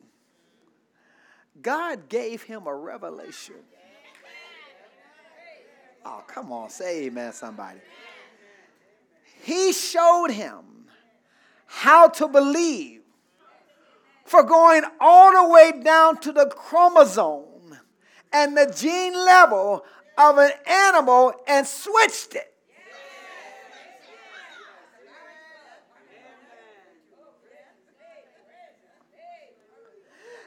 [1.62, 3.56] God gave him a revelation.
[6.10, 7.80] Oh, come on, say amen, somebody.
[9.44, 10.86] He showed him
[11.66, 13.02] how to believe
[14.24, 17.78] for going all the way down to the chromosome
[18.32, 19.84] and the gene level
[20.18, 22.54] of an animal and switched it.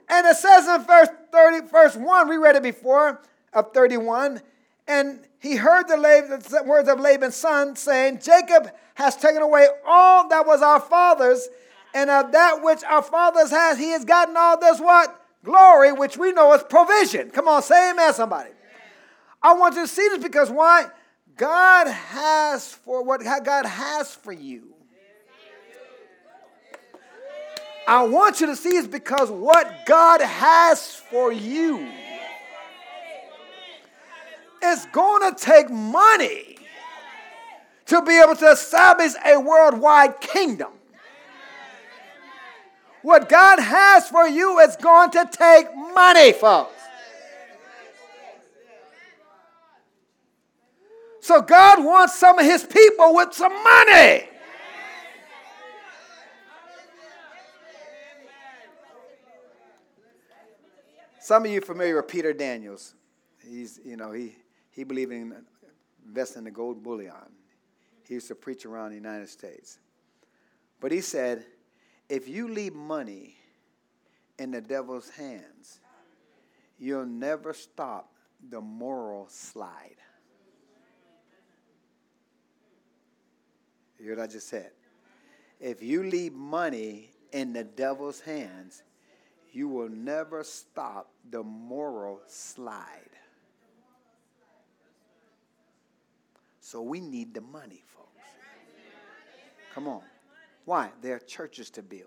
[0.08, 3.20] And it says in verse 30, verse 1, we read it before,
[3.52, 4.40] of 31,
[4.90, 10.46] and he heard the, words of Laban's son saying, Jacob has taken away all that
[10.46, 11.48] was our father's,
[11.94, 15.16] and of that which our fathers has, he has gotten all this what?
[15.44, 17.30] Glory, which we know is provision.
[17.30, 18.50] Come on, say amen, somebody.
[19.40, 20.88] I want you to see this because why?
[21.36, 24.74] God has for what God has for you.
[27.86, 31.88] I want you to see is because what God has for you
[34.62, 36.56] is going to take money
[37.86, 40.72] to be able to establish a worldwide kingdom.
[43.02, 46.74] What God has for you is going to take money, folks.
[51.20, 54.24] So God wants some of his people with some money.
[61.20, 62.94] Some of you familiar with Peter Daniels.
[63.48, 64.34] He's, you know, he,
[64.80, 65.34] he believed in
[66.06, 67.12] investing in the gold bullion.
[68.08, 69.78] He used to preach around the United States.
[70.80, 71.44] But he said,
[72.08, 73.36] if you leave money
[74.38, 75.80] in the devil's hands,
[76.78, 78.10] you'll never stop
[78.48, 79.96] the moral slide.
[83.98, 84.70] You hear what I just said?
[85.60, 88.82] If you leave money in the devil's hands,
[89.52, 93.10] you will never stop the moral slide.
[96.70, 98.28] So we need the money, folks.
[99.74, 100.02] Come on.
[100.64, 100.90] Why?
[101.02, 102.04] There are churches to build.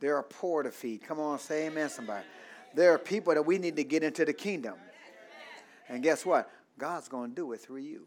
[0.00, 1.02] There are poor to feed.
[1.02, 2.26] Come on, say amen, somebody.
[2.74, 4.74] There are people that we need to get into the kingdom.
[5.88, 6.50] And guess what?
[6.76, 8.06] God's going to do it through you.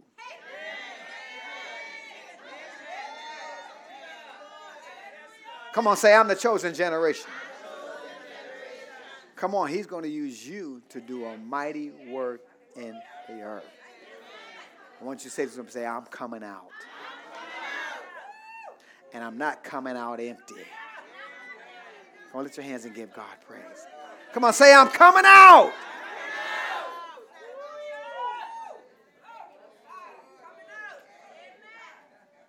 [5.73, 7.31] Come on, say, I'm the chosen generation.
[9.35, 12.41] Come on, He's going to use you to do a mighty work
[12.75, 12.95] in
[13.27, 13.82] the earth.
[15.03, 16.69] I want you to say to him, say, I'm coming out.
[19.13, 20.53] And I'm not coming out empty.
[22.31, 23.85] Come on, lift your hands and give God praise.
[24.31, 25.73] Come on, say, I'm coming out.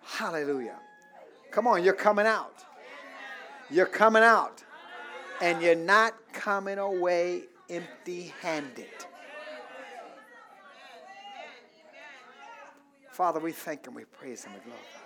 [0.01, 0.79] Hallelujah.
[1.51, 2.63] Come on, you're coming out.
[3.69, 4.63] You're coming out.
[5.41, 9.04] And you're not coming away empty handed.
[13.15, 14.99] Father, we thank and we praise and we glorify.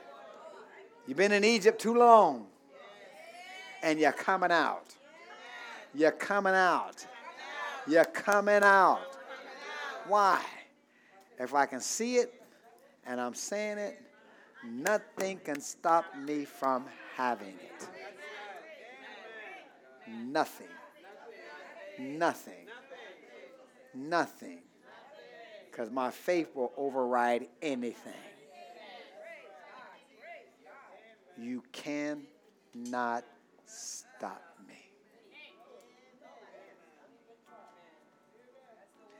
[1.06, 2.48] You've been in Egypt too long,
[3.84, 4.96] and you're coming out.
[5.94, 7.06] You're coming out.
[7.86, 9.16] You're coming out.
[10.08, 10.42] Why?
[11.38, 12.34] If I can see it
[13.06, 14.02] and I'm saying it,
[14.66, 16.86] nothing can stop me from
[17.16, 17.90] having it.
[20.08, 20.74] Nothing.
[22.00, 22.66] Nothing.
[23.94, 24.62] Nothing.
[25.70, 28.14] Because my faith will override anything.
[31.38, 33.24] You cannot
[33.66, 34.79] stop me.